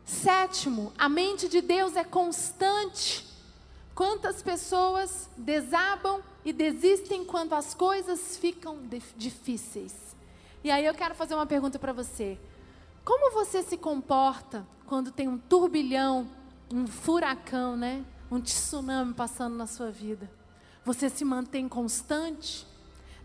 Sétimo, 0.03 0.91
a 0.97 1.07
mente 1.07 1.47
de 1.47 1.61
Deus 1.61 1.95
é 1.95 2.03
constante. 2.03 3.23
Quantas 3.93 4.41
pessoas 4.41 5.29
desabam 5.37 6.23
e 6.43 6.51
desistem 6.51 7.23
quando 7.23 7.53
as 7.53 7.75
coisas 7.75 8.35
ficam 8.35 8.79
difíceis? 9.15 9.93
E 10.63 10.71
aí 10.71 10.87
eu 10.87 10.95
quero 10.95 11.13
fazer 11.13 11.35
uma 11.35 11.45
pergunta 11.45 11.77
para 11.77 11.93
você. 11.93 12.35
Como 13.05 13.31
você 13.31 13.61
se 13.61 13.77
comporta 13.77 14.65
quando 14.87 15.11
tem 15.11 15.27
um 15.27 15.37
turbilhão, 15.37 16.35
um 16.71 16.87
furacão, 16.87 17.75
né? 17.75 18.03
Um 18.29 18.39
tsunami 18.41 19.13
passando 19.13 19.55
na 19.55 19.67
sua 19.67 19.89
vida? 19.89 20.29
Você 20.83 21.09
se 21.09 21.23
mantém 21.23 21.67
constante 21.67 22.67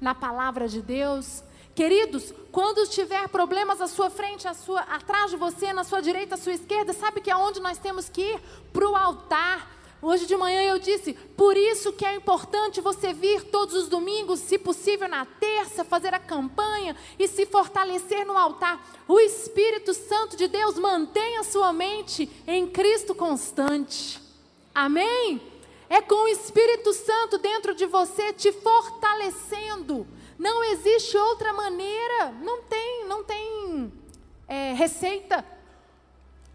na 0.00 0.14
palavra 0.14 0.68
de 0.68 0.82
Deus? 0.82 1.42
Queridos, 1.74 2.34
quando 2.50 2.88
tiver 2.88 3.28
problemas 3.28 3.80
à 3.80 3.86
sua 3.86 4.10
frente, 4.10 4.46
à 4.46 4.54
sua, 4.54 4.80
atrás 4.80 5.30
de 5.30 5.36
você, 5.36 5.72
na 5.72 5.84
sua 5.84 6.00
direita, 6.00 6.34
à 6.34 6.38
sua 6.38 6.52
esquerda, 6.52 6.92
sabe 6.92 7.20
que 7.20 7.30
é 7.30 7.36
onde 7.36 7.60
nós 7.60 7.78
temos 7.78 8.08
que 8.08 8.20
ir? 8.20 8.40
Para 8.72 8.88
o 8.88 8.96
altar 8.96 9.81
Hoje 10.04 10.26
de 10.26 10.36
manhã 10.36 10.62
eu 10.62 10.80
disse, 10.80 11.12
por 11.12 11.56
isso 11.56 11.92
que 11.92 12.04
é 12.04 12.16
importante 12.16 12.80
você 12.80 13.12
vir 13.12 13.44
todos 13.44 13.76
os 13.76 13.88
domingos, 13.88 14.40
se 14.40 14.58
possível 14.58 15.06
na 15.06 15.24
terça, 15.24 15.84
fazer 15.84 16.12
a 16.12 16.18
campanha 16.18 16.96
e 17.16 17.28
se 17.28 17.46
fortalecer 17.46 18.26
no 18.26 18.36
altar. 18.36 18.84
O 19.06 19.20
Espírito 19.20 19.94
Santo 19.94 20.36
de 20.36 20.48
Deus 20.48 20.76
mantém 20.76 21.38
a 21.38 21.44
sua 21.44 21.72
mente 21.72 22.28
em 22.48 22.66
Cristo 22.66 23.14
constante. 23.14 24.20
Amém? 24.74 25.40
É 25.88 26.02
com 26.02 26.24
o 26.24 26.28
Espírito 26.28 26.92
Santo 26.92 27.38
dentro 27.38 27.72
de 27.72 27.86
você 27.86 28.32
te 28.32 28.50
fortalecendo. 28.50 30.04
Não 30.36 30.64
existe 30.64 31.16
outra 31.16 31.52
maneira. 31.52 32.32
Não 32.42 32.62
tem, 32.62 33.06
não 33.06 33.22
tem 33.22 33.92
é, 34.48 34.72
receita. 34.72 35.46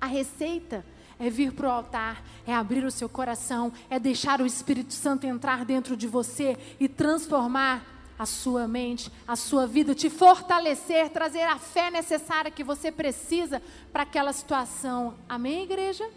A 0.02 0.06
receita 0.06 0.84
é 1.20 1.30
vir 1.30 1.52
para 1.52 1.68
o 1.68 1.72
altar, 1.72 2.24
é 2.46 2.54
abrir 2.54 2.84
o 2.84 2.92
seu 2.92 3.10
coração, 3.10 3.72
é 3.90 4.00
deixar 4.00 4.42
o 4.42 4.46
Espírito 4.46 4.94
Santo 4.94 5.26
entrar 5.26 5.66
dentro 5.66 5.98
de 5.98 6.08
você 6.08 6.58
e 6.80 6.88
transformar 6.88 7.86
a 8.18 8.26
sua 8.26 8.68
mente, 8.68 9.12
a 9.28 9.36
sua 9.36 9.68
vida, 9.68 9.94
te 9.94 10.10
fortalecer, 10.10 11.10
trazer 11.10 11.44
a 11.44 11.60
fé 11.60 11.92
necessária 11.92 12.50
que 12.50 12.64
você 12.64 12.92
precisa 12.92 13.62
para 13.92 14.04
aquela 14.04 14.34
situação. 14.34 15.14
Amém, 15.30 15.64
igreja? 15.64 16.10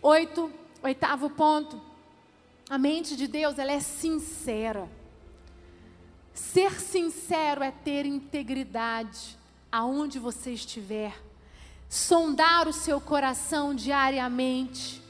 Oito, 0.00 0.52
oitavo 0.82 1.28
ponto. 1.30 1.80
A 2.70 2.78
mente 2.78 3.16
de 3.16 3.26
Deus, 3.26 3.58
ela 3.58 3.72
é 3.72 3.80
sincera. 3.80 4.88
Ser 6.32 6.80
sincero 6.80 7.62
é 7.62 7.70
ter 7.70 8.06
integridade 8.06 9.36
aonde 9.70 10.18
você 10.18 10.52
estiver 10.52 11.20
sondar 11.88 12.68
o 12.68 12.72
seu 12.72 13.00
coração 13.00 13.74
diariamente. 13.74 15.02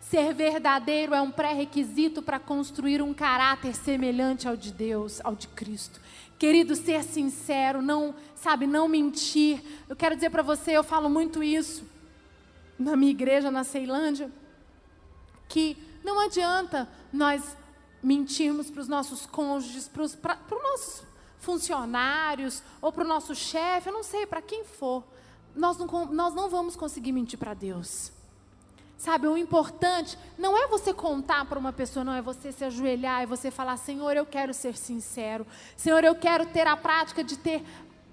Ser 0.00 0.34
verdadeiro 0.34 1.14
é 1.14 1.20
um 1.20 1.30
pré-requisito 1.30 2.20
para 2.20 2.38
construir 2.40 3.00
um 3.00 3.14
caráter 3.14 3.74
semelhante 3.74 4.48
ao 4.48 4.56
de 4.56 4.72
Deus, 4.72 5.20
ao 5.22 5.36
de 5.36 5.46
Cristo. 5.48 6.00
Querido, 6.38 6.74
ser 6.74 7.04
sincero, 7.04 7.80
não, 7.80 8.14
sabe, 8.34 8.66
não 8.66 8.88
mentir. 8.88 9.62
Eu 9.88 9.94
quero 9.94 10.14
dizer 10.14 10.30
para 10.30 10.42
você, 10.42 10.72
eu 10.72 10.82
falo 10.82 11.08
muito 11.08 11.42
isso 11.42 11.84
na 12.78 12.96
minha 12.96 13.10
igreja 13.10 13.50
na 13.50 13.62
Ceilândia, 13.62 14.32
que 15.48 15.76
não 16.02 16.18
adianta 16.18 16.88
nós 17.12 17.56
mentirmos 18.02 18.70
para 18.70 18.80
os 18.80 18.88
nossos 18.88 19.26
cônjuges, 19.26 19.86
para 19.86 20.02
os 20.02 20.16
nossos 20.50 21.04
funcionários 21.38 22.62
ou 22.80 22.90
para 22.90 23.04
o 23.04 23.08
nosso 23.08 23.34
chefe, 23.34 23.88
eu 23.88 23.92
não 23.92 24.02
sei, 24.02 24.26
para 24.26 24.40
quem 24.40 24.64
for 24.64 25.04
nós 25.60 25.76
não, 25.76 25.86
nós 26.06 26.34
não 26.34 26.48
vamos 26.48 26.74
conseguir 26.74 27.12
mentir 27.12 27.38
para 27.38 27.54
Deus. 27.54 28.10
Sabe, 28.96 29.26
o 29.26 29.36
importante 29.36 30.18
não 30.36 30.58
é 30.58 30.66
você 30.66 30.92
contar 30.92 31.46
para 31.46 31.58
uma 31.58 31.72
pessoa, 31.72 32.04
não, 32.04 32.12
é 32.12 32.20
você 32.20 32.52
se 32.52 32.64
ajoelhar 32.64 33.22
e 33.22 33.26
você 33.26 33.50
falar: 33.50 33.76
Senhor, 33.76 34.16
eu 34.16 34.26
quero 34.26 34.52
ser 34.52 34.76
sincero. 34.76 35.46
Senhor, 35.76 36.02
eu 36.04 36.14
quero 36.14 36.46
ter 36.46 36.66
a 36.66 36.76
prática 36.76 37.22
de 37.24 37.38
ter, 37.38 37.62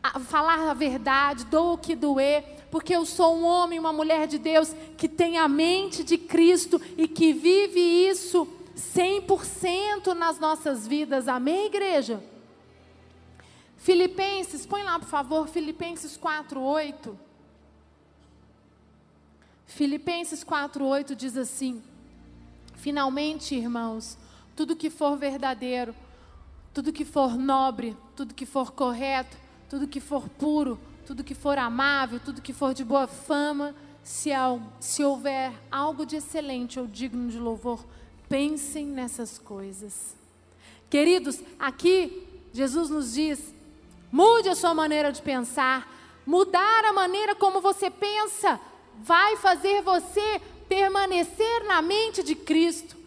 a, 0.02 0.20
falar 0.20 0.70
a 0.70 0.74
verdade, 0.74 1.46
dou 1.46 1.74
o 1.74 1.78
que 1.78 1.96
doer, 1.96 2.68
porque 2.72 2.96
eu 2.96 3.06
sou 3.06 3.36
um 3.36 3.46
homem, 3.46 3.80
uma 3.80 3.92
mulher 3.92 4.28
de 4.28 4.38
Deus 4.38 4.74
que 4.98 5.10
tem 5.10 5.38
a 5.38 5.48
mente 5.48 6.04
de 6.04 6.18
Cristo 6.18 6.82
e 6.98 7.08
que 7.08 7.34
vive 7.34 7.82
isso 7.82 8.48
100% 8.78 10.14
nas 10.14 10.40
nossas 10.40 10.88
vidas. 10.88 11.28
Amém, 11.28 11.66
igreja? 11.66 12.24
Filipenses, 13.76 14.66
põe 14.66 14.84
lá, 14.84 14.98
por 15.00 15.10
favor, 15.10 15.48
Filipenses 15.48 16.16
4, 16.16 16.62
8. 16.62 17.27
Filipenses 19.68 20.44
4:8 20.44 21.14
diz 21.14 21.38
assim: 21.38 21.84
Finalmente, 22.76 23.54
irmãos, 23.54 24.18
tudo 24.56 24.76
que 24.76 24.90
for 24.90 25.18
verdadeiro, 25.18 25.94
tudo 26.74 26.94
que 26.94 27.04
for 27.04 27.38
nobre, 27.38 27.96
tudo 28.16 28.34
que 28.34 28.46
for 28.46 28.72
correto, 28.72 29.38
tudo 29.70 29.88
que 29.88 30.00
for 30.00 30.30
puro, 30.30 30.80
tudo 31.06 31.24
que 31.24 31.36
for 31.36 31.58
amável, 31.58 32.20
tudo 32.20 32.42
que 32.42 32.54
for 32.54 32.74
de 32.74 32.84
boa 32.84 33.08
fama, 33.08 33.76
se, 34.04 34.30
se 34.80 35.04
houver 35.04 35.52
algo 35.70 36.06
de 36.06 36.16
excelente 36.16 36.80
ou 36.80 36.88
digno 36.88 37.30
de 37.30 37.38
louvor, 37.38 37.86
pensem 38.30 38.86
nessas 38.88 39.38
coisas. 39.38 40.16
Queridos, 40.90 41.42
aqui 41.60 42.26
Jesus 42.54 42.90
nos 42.90 43.14
diz: 43.14 43.54
mude 44.10 44.48
a 44.48 44.56
sua 44.56 44.74
maneira 44.74 45.12
de 45.12 45.22
pensar, 45.22 45.94
mudar 46.26 46.86
a 46.86 46.94
maneira 46.94 47.36
como 47.36 47.60
você 47.60 47.92
pensa 47.92 48.60
vai 48.98 49.38
fazer 49.38 49.82
você 49.82 50.42
permanecer 50.68 51.64
na 51.66 51.82
mente 51.82 52.22
de 52.24 52.36
Cristo, 52.36 52.98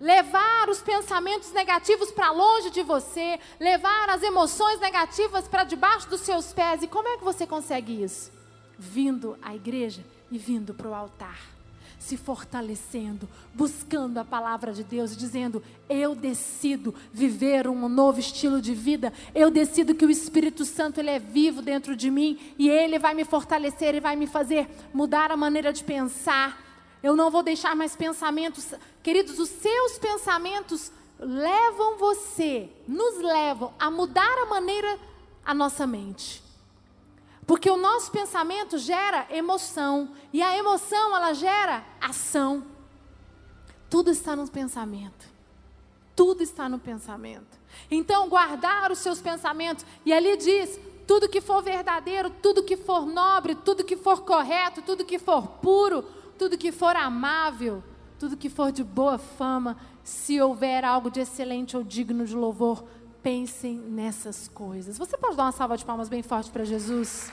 levar 0.00 0.68
os 0.68 0.80
pensamentos 0.82 1.52
negativos 1.52 2.10
para 2.10 2.30
longe 2.30 2.70
de 2.70 2.82
você, 2.82 3.38
levar 3.60 4.10
as 4.10 4.22
emoções 4.22 4.80
negativas 4.80 5.46
para 5.46 5.64
debaixo 5.64 6.08
dos 6.08 6.20
seus 6.20 6.52
pés. 6.52 6.82
E 6.82 6.88
como 6.88 7.08
é 7.08 7.16
que 7.16 7.24
você 7.24 7.46
consegue 7.46 8.02
isso? 8.02 8.32
Vindo 8.78 9.38
à 9.40 9.54
igreja 9.54 10.04
e 10.30 10.38
vindo 10.38 10.74
para 10.74 10.88
o 10.88 10.94
altar 10.94 11.53
se 11.98 12.16
fortalecendo, 12.16 13.28
buscando 13.54 14.18
a 14.18 14.24
palavra 14.24 14.72
de 14.72 14.84
Deus 14.84 15.12
e 15.12 15.16
dizendo: 15.16 15.62
Eu 15.88 16.14
decido 16.14 16.94
viver 17.12 17.66
um 17.66 17.88
novo 17.88 18.20
estilo 18.20 18.60
de 18.60 18.74
vida. 18.74 19.12
Eu 19.34 19.50
decido 19.50 19.94
que 19.94 20.04
o 20.04 20.10
Espírito 20.10 20.64
Santo 20.64 21.00
ele 21.00 21.10
é 21.10 21.18
vivo 21.18 21.62
dentro 21.62 21.96
de 21.96 22.10
mim 22.10 22.38
e 22.58 22.68
ele 22.68 22.98
vai 22.98 23.14
me 23.14 23.24
fortalecer 23.24 23.94
e 23.94 24.00
vai 24.00 24.16
me 24.16 24.26
fazer 24.26 24.68
mudar 24.92 25.30
a 25.30 25.36
maneira 25.36 25.72
de 25.72 25.82
pensar. 25.82 26.62
Eu 27.02 27.16
não 27.16 27.30
vou 27.30 27.42
deixar 27.42 27.74
mais 27.74 27.96
pensamentos, 27.96 28.74
queridos, 29.02 29.38
os 29.38 29.48
seus 29.48 29.98
pensamentos 29.98 30.90
levam 31.18 31.98
você, 31.98 32.68
nos 32.86 33.18
levam 33.18 33.72
a 33.78 33.90
mudar 33.90 34.38
a 34.42 34.46
maneira 34.46 34.98
a 35.44 35.54
nossa 35.54 35.86
mente. 35.86 36.43
Porque 37.46 37.70
o 37.70 37.76
nosso 37.76 38.10
pensamento 38.10 38.78
gera 38.78 39.26
emoção 39.30 40.10
e 40.32 40.42
a 40.42 40.56
emoção 40.56 41.14
ela 41.14 41.32
gera 41.34 41.84
ação. 42.00 42.64
Tudo 43.90 44.10
está 44.10 44.34
no 44.34 44.48
pensamento. 44.48 45.28
Tudo 46.16 46.42
está 46.42 46.68
no 46.68 46.78
pensamento. 46.78 47.58
Então, 47.90 48.28
guardar 48.28 48.90
os 48.90 48.98
seus 48.98 49.20
pensamentos, 49.20 49.84
e 50.06 50.12
ali 50.12 50.36
diz: 50.36 50.78
tudo 51.06 51.28
que 51.28 51.40
for 51.40 51.62
verdadeiro, 51.62 52.30
tudo 52.30 52.62
que 52.62 52.76
for 52.76 53.04
nobre, 53.04 53.54
tudo 53.54 53.84
que 53.84 53.96
for 53.96 54.22
correto, 54.22 54.80
tudo 54.82 55.04
que 55.04 55.18
for 55.18 55.46
puro, 55.46 56.02
tudo 56.38 56.56
que 56.56 56.72
for 56.72 56.96
amável, 56.96 57.82
tudo 58.18 58.36
que 58.36 58.48
for 58.48 58.72
de 58.72 58.82
boa 58.82 59.18
fama, 59.18 59.76
se 60.02 60.40
houver 60.40 60.84
algo 60.84 61.10
de 61.10 61.20
excelente 61.20 61.76
ou 61.76 61.82
digno 61.82 62.24
de 62.24 62.34
louvor, 62.34 62.84
pensem 63.24 63.78
nessas 63.78 64.48
coisas. 64.48 64.98
Você 64.98 65.16
pode 65.16 65.34
dar 65.34 65.44
uma 65.44 65.52
salva 65.52 65.78
de 65.78 65.84
palmas 65.84 66.10
bem 66.10 66.22
forte 66.22 66.50
para 66.50 66.62
Jesus? 66.62 67.32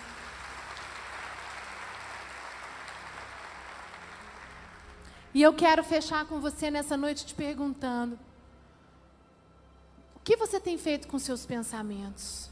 E 5.33 5.41
eu 5.41 5.53
quero 5.53 5.83
fechar 5.83 6.25
com 6.25 6.39
você 6.39 6.71
nessa 6.71 6.95
noite 6.95 7.25
te 7.25 7.35
perguntando: 7.35 8.17
o 10.15 10.19
que 10.23 10.37
você 10.37 10.61
tem 10.61 10.77
feito 10.77 11.09
com 11.09 11.19
seus 11.19 11.45
pensamentos? 11.45 12.49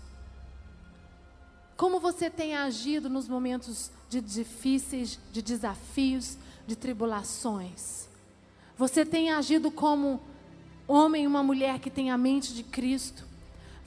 Como 1.77 1.97
você 2.01 2.29
tem 2.29 2.57
agido 2.57 3.09
nos 3.09 3.29
momentos 3.29 3.89
de 4.09 4.19
difíceis, 4.19 5.17
de 5.31 5.41
desafios, 5.41 6.37
de 6.67 6.75
tribulações? 6.75 8.09
Você 8.77 9.05
tem 9.05 9.31
agido 9.31 9.71
como 9.71 10.21
homem 10.85 11.23
e 11.23 11.27
uma 11.27 11.41
mulher 11.41 11.79
que 11.79 11.89
tem 11.89 12.11
a 12.11 12.17
mente 12.17 12.53
de 12.53 12.63
Cristo? 12.63 13.28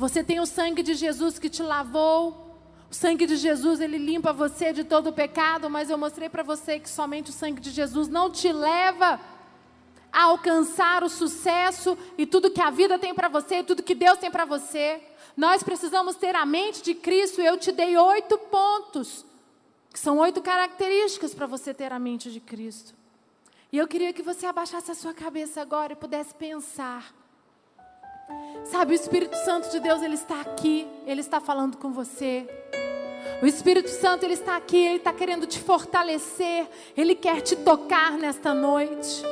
Você 0.03 0.25
tem 0.25 0.41
o 0.41 0.47
sangue 0.47 0.83
de 0.83 0.95
Jesus 0.95 1.39
que 1.39 1.49
te 1.49 1.63
lavou, 1.63 2.59
O 2.91 2.95
sangue 2.95 3.25
de 3.25 3.37
Jesus, 3.37 3.81
ele 3.81 3.97
limpa 3.97 4.33
você 4.33 4.73
de 4.73 4.83
todo 4.83 5.07
o 5.11 5.13
pecado, 5.13 5.71
mas 5.71 5.89
eu 5.89 5.97
mostrei 5.97 6.29
para 6.29 6.43
você 6.43 6.81
que 6.81 6.91
somente 6.91 7.31
o 7.31 7.33
sangue 7.33 7.61
de 7.61 7.71
Jesus 7.71 8.09
não 8.09 8.31
te 8.31 8.53
leva 8.53 9.19
a 10.13 10.25
alcançar 10.25 11.05
o 11.05 11.09
sucesso 11.09 11.97
e 12.19 12.27
tudo 12.27 12.51
que 12.51 12.61
a 12.61 12.69
vida 12.69 12.99
tem 12.99 13.15
para 13.15 13.29
você, 13.29 13.61
e 13.61 13.63
tudo 13.63 13.83
que 13.83 13.95
Deus 13.95 14.19
tem 14.19 14.31
para 14.31 14.45
você. 14.45 15.01
Nós 15.37 15.63
precisamos 15.63 16.17
ter 16.17 16.35
a 16.35 16.45
mente 16.45 16.83
de 16.83 16.95
Cristo. 16.95 17.41
Eu 17.41 17.57
te 17.57 17.71
dei 17.71 17.97
oito 17.97 18.37
pontos, 18.37 19.25
que 19.93 20.01
são 20.01 20.19
oito 20.19 20.43
características 20.43 21.33
para 21.33 21.47
você 21.47 21.73
ter 21.73 21.93
a 21.93 21.99
mente 22.01 22.29
de 22.31 22.41
Cristo. 22.41 22.93
E 23.71 23.79
eu 23.79 23.87
queria 23.87 24.13
que 24.13 24.23
você 24.23 24.47
abaixasse 24.47 24.91
a 24.91 24.95
sua 24.97 25.15
cabeça 25.15 25.63
agora 25.63 25.93
e 25.93 25.97
pudesse 25.97 26.35
pensar. 26.35 27.22
Sabe, 28.65 28.93
o 28.93 28.95
Espírito 28.95 29.37
Santo 29.45 29.71
de 29.71 29.81
Deus, 29.81 30.03
ele 30.03 30.15
está 30.15 30.41
aqui, 30.41 30.87
ele 31.07 31.21
está 31.21 31.41
falando 31.41 31.77
com 31.77 31.93
você. 31.93 32.49
O 33.43 33.47
Espírito 33.47 33.89
Santo, 33.89 34.25
ele 34.25 34.35
está 34.35 34.57
aqui, 34.57 34.77
ele 34.77 34.97
está 34.97 35.13
querendo 35.13 35.47
te 35.47 35.59
fortalecer, 35.59 36.67
ele 36.97 37.15
quer 37.15 37.41
te 37.41 37.57
tocar 37.57 38.13
nesta 38.13 38.55
noite. 38.55 39.23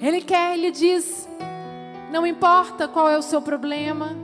Ele 0.00 0.20
quer, 0.20 0.54
ele 0.54 0.70
diz: 0.70 1.28
não 2.10 2.26
importa 2.26 2.86
qual 2.86 3.08
é 3.10 3.18
o 3.18 3.22
seu 3.22 3.42
problema, 3.42 4.16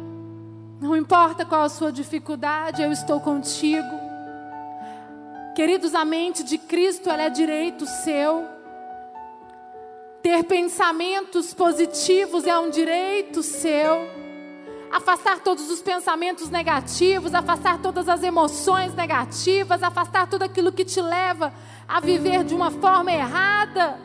não 0.81 0.97
importa 0.97 1.45
qual 1.45 1.63
a 1.63 1.69
sua 1.69 1.91
dificuldade, 1.91 2.83
eu 2.83 2.93
estou 2.93 3.21
contigo. 3.21 4.05
Queridos, 5.55 5.95
a 5.95 6.05
mente 6.05 6.43
de 6.43 6.59
Cristo, 6.59 7.09
ela 7.09 7.23
é 7.25 7.31
direito 7.31 7.87
seu. 7.87 8.54
Ter 10.25 10.43
pensamentos 10.45 11.53
positivos 11.53 12.47
é 12.47 12.59
um 12.59 12.71
direito 12.71 13.43
seu. 13.43 14.09
Afastar 14.91 15.41
todos 15.41 15.71
os 15.71 15.83
pensamentos 15.83 16.49
negativos, 16.49 17.35
afastar 17.35 17.83
todas 17.83 18.09
as 18.09 18.23
emoções 18.23 18.95
negativas, 18.95 19.83
afastar 19.83 20.27
tudo 20.27 20.45
aquilo 20.45 20.73
que 20.73 20.83
te 20.83 20.99
leva 20.99 21.53
a 21.87 22.01
viver 22.01 22.43
de 22.43 22.55
uma 22.55 22.71
forma 22.71 23.13
errada. 23.13 23.99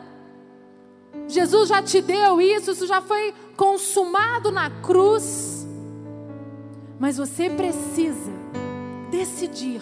Jesus 1.26 1.70
já 1.70 1.82
te 1.82 2.02
deu 2.02 2.38
isso, 2.38 2.72
isso 2.72 2.86
já 2.86 3.00
foi 3.00 3.32
consumado 3.56 4.52
na 4.52 4.68
cruz. 4.68 5.66
Mas 6.98 7.16
você 7.16 7.48
precisa 7.48 8.30
decidir 9.10 9.80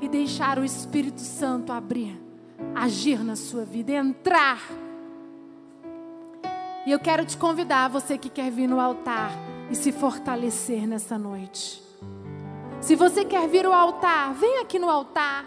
e 0.00 0.08
deixar 0.08 0.58
o 0.58 0.64
Espírito 0.64 1.20
Santo 1.20 1.72
abrir, 1.72 2.20
agir 2.74 3.22
na 3.22 3.36
sua 3.36 3.64
vida, 3.64 3.92
entrar 3.92 4.58
e 6.86 6.92
eu 6.92 6.98
quero 6.98 7.24
te 7.24 7.36
convidar, 7.36 7.88
você 7.88 8.16
que 8.16 8.28
quer 8.28 8.50
vir 8.50 8.66
no 8.66 8.80
altar 8.80 9.30
e 9.70 9.74
se 9.74 9.92
fortalecer 9.92 10.86
nessa 10.86 11.18
noite. 11.18 11.82
Se 12.80 12.94
você 12.94 13.24
quer 13.24 13.48
vir 13.48 13.66
ao 13.66 13.72
altar, 13.72 14.32
vem 14.34 14.58
aqui 14.58 14.78
no 14.78 14.88
altar. 14.88 15.44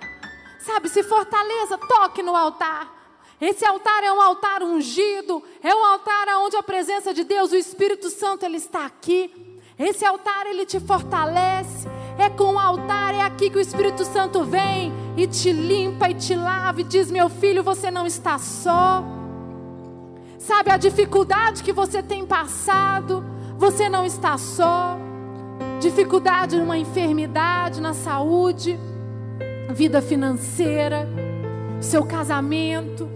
Sabe, 0.60 0.89
se 0.89 1.02
fortaleça, 1.02 1.78
toque 1.78 2.22
no 2.22 2.36
altar. 2.36 3.00
Esse 3.39 3.65
altar 3.65 4.04
é 4.04 4.12
um 4.12 4.22
altar 4.22 4.62
ungido, 4.62 5.41
é 5.63 5.74
um 5.74 5.84
altar 5.84 6.28
onde 6.39 6.56
a 6.56 6.62
presença 6.62 7.12
de 7.12 7.24
Deus, 7.24 7.52
o 7.52 7.56
Espírito 7.56 8.10
Santo, 8.10 8.46
ele 8.46 8.58
está 8.58 8.86
aqui. 8.86 9.60
Esse 9.80 10.06
altar 10.06 10.46
ele 10.46 10.63
te 10.65 10.80
fortalece. 10.80 11.88
É 12.20 12.30
com 12.30 12.54
o 12.54 12.60
altar, 12.60 13.15
é 13.15 13.22
aqui 13.22 13.50
que 13.50 13.58
o 13.58 13.62
Espírito 13.62 14.06
Santo 14.06 14.44
vem 14.44 14.94
e 15.17 15.26
te 15.26 15.52
limpa 15.52 16.08
e 16.10 16.13
te 16.13 16.36
lava 16.36 16.82
e 16.82 16.84
diz: 16.84 17.10
"Meu 17.10 17.30
filho, 17.30 17.63
você 17.63 17.89
não 17.89 18.06
está 18.06 18.38
só". 18.38 19.20
Sabe 20.41 20.71
a 20.71 20.77
dificuldade 20.77 21.62
que 21.62 21.71
você 21.71 22.01
tem 22.01 22.25
passado? 22.25 23.23
Você 23.60 23.88
não 23.88 24.04
está 24.04 24.39
só. 24.39 24.97
Dificuldade 25.80 26.58
numa 26.58 26.80
enfermidade, 26.80 27.80
na 27.80 27.93
saúde, 27.93 28.80
vida 29.69 30.01
financeira, 30.01 31.08
seu 31.80 32.04
casamento, 32.04 33.08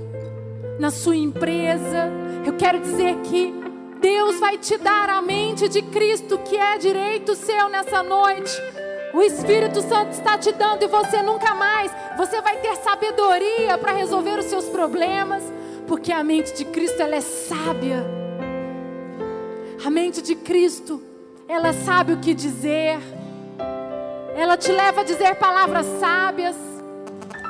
na 0.80 0.92
sua 0.92 1.16
empresa. 1.16 2.12
Eu 2.46 2.54
quero 2.54 2.80
dizer 2.80 3.16
que 3.24 3.52
Deus 4.00 4.40
vai 4.40 4.60
te 4.60 4.78
dar 4.78 5.10
a 5.10 5.20
mente 5.20 5.68
de 5.68 5.82
Cristo, 5.82 6.38
que 6.38 6.56
é 6.56 6.78
direito 6.78 7.34
seu 7.34 7.68
nessa 7.70 8.04
noite. 8.04 8.56
O 9.16 9.22
Espírito 9.24 9.82
Santo 9.82 10.12
está 10.12 10.38
te 10.38 10.52
dando 10.52 10.84
e 10.84 10.88
você 10.88 11.24
nunca 11.24 11.56
mais, 11.56 11.92
você 12.18 12.40
vai 12.42 12.58
ter 12.58 12.76
sabedoria 12.76 13.80
para 13.80 13.94
resolver 13.94 14.38
os 14.38 14.46
seus 14.46 14.66
problemas 14.66 15.42
porque 15.88 16.12
a 16.12 16.24
mente 16.24 16.54
de 16.54 16.66
Cristo 16.66 17.02
ela 17.02 17.16
é 17.16 17.22
sábia. 17.22 18.06
A 19.84 19.90
mente 19.90 20.22
de 20.22 20.36
Cristo, 20.36 21.02
ela 21.48 21.72
sabe 21.74 22.14
o 22.14 22.20
que 22.20 22.34
dizer. 22.34 22.98
Ela 24.36 24.58
te 24.58 24.72
leva 24.72 25.02
a 25.02 25.04
dizer 25.04 25.36
palavras 25.36 25.86
sábias. 26.00 26.56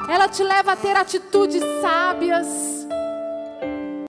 Ela 0.10 0.28
te 0.28 0.44
leva 0.44 0.74
a 0.74 0.76
ter 0.76 0.96
atitudes 0.96 1.64
sábias. 1.82 2.85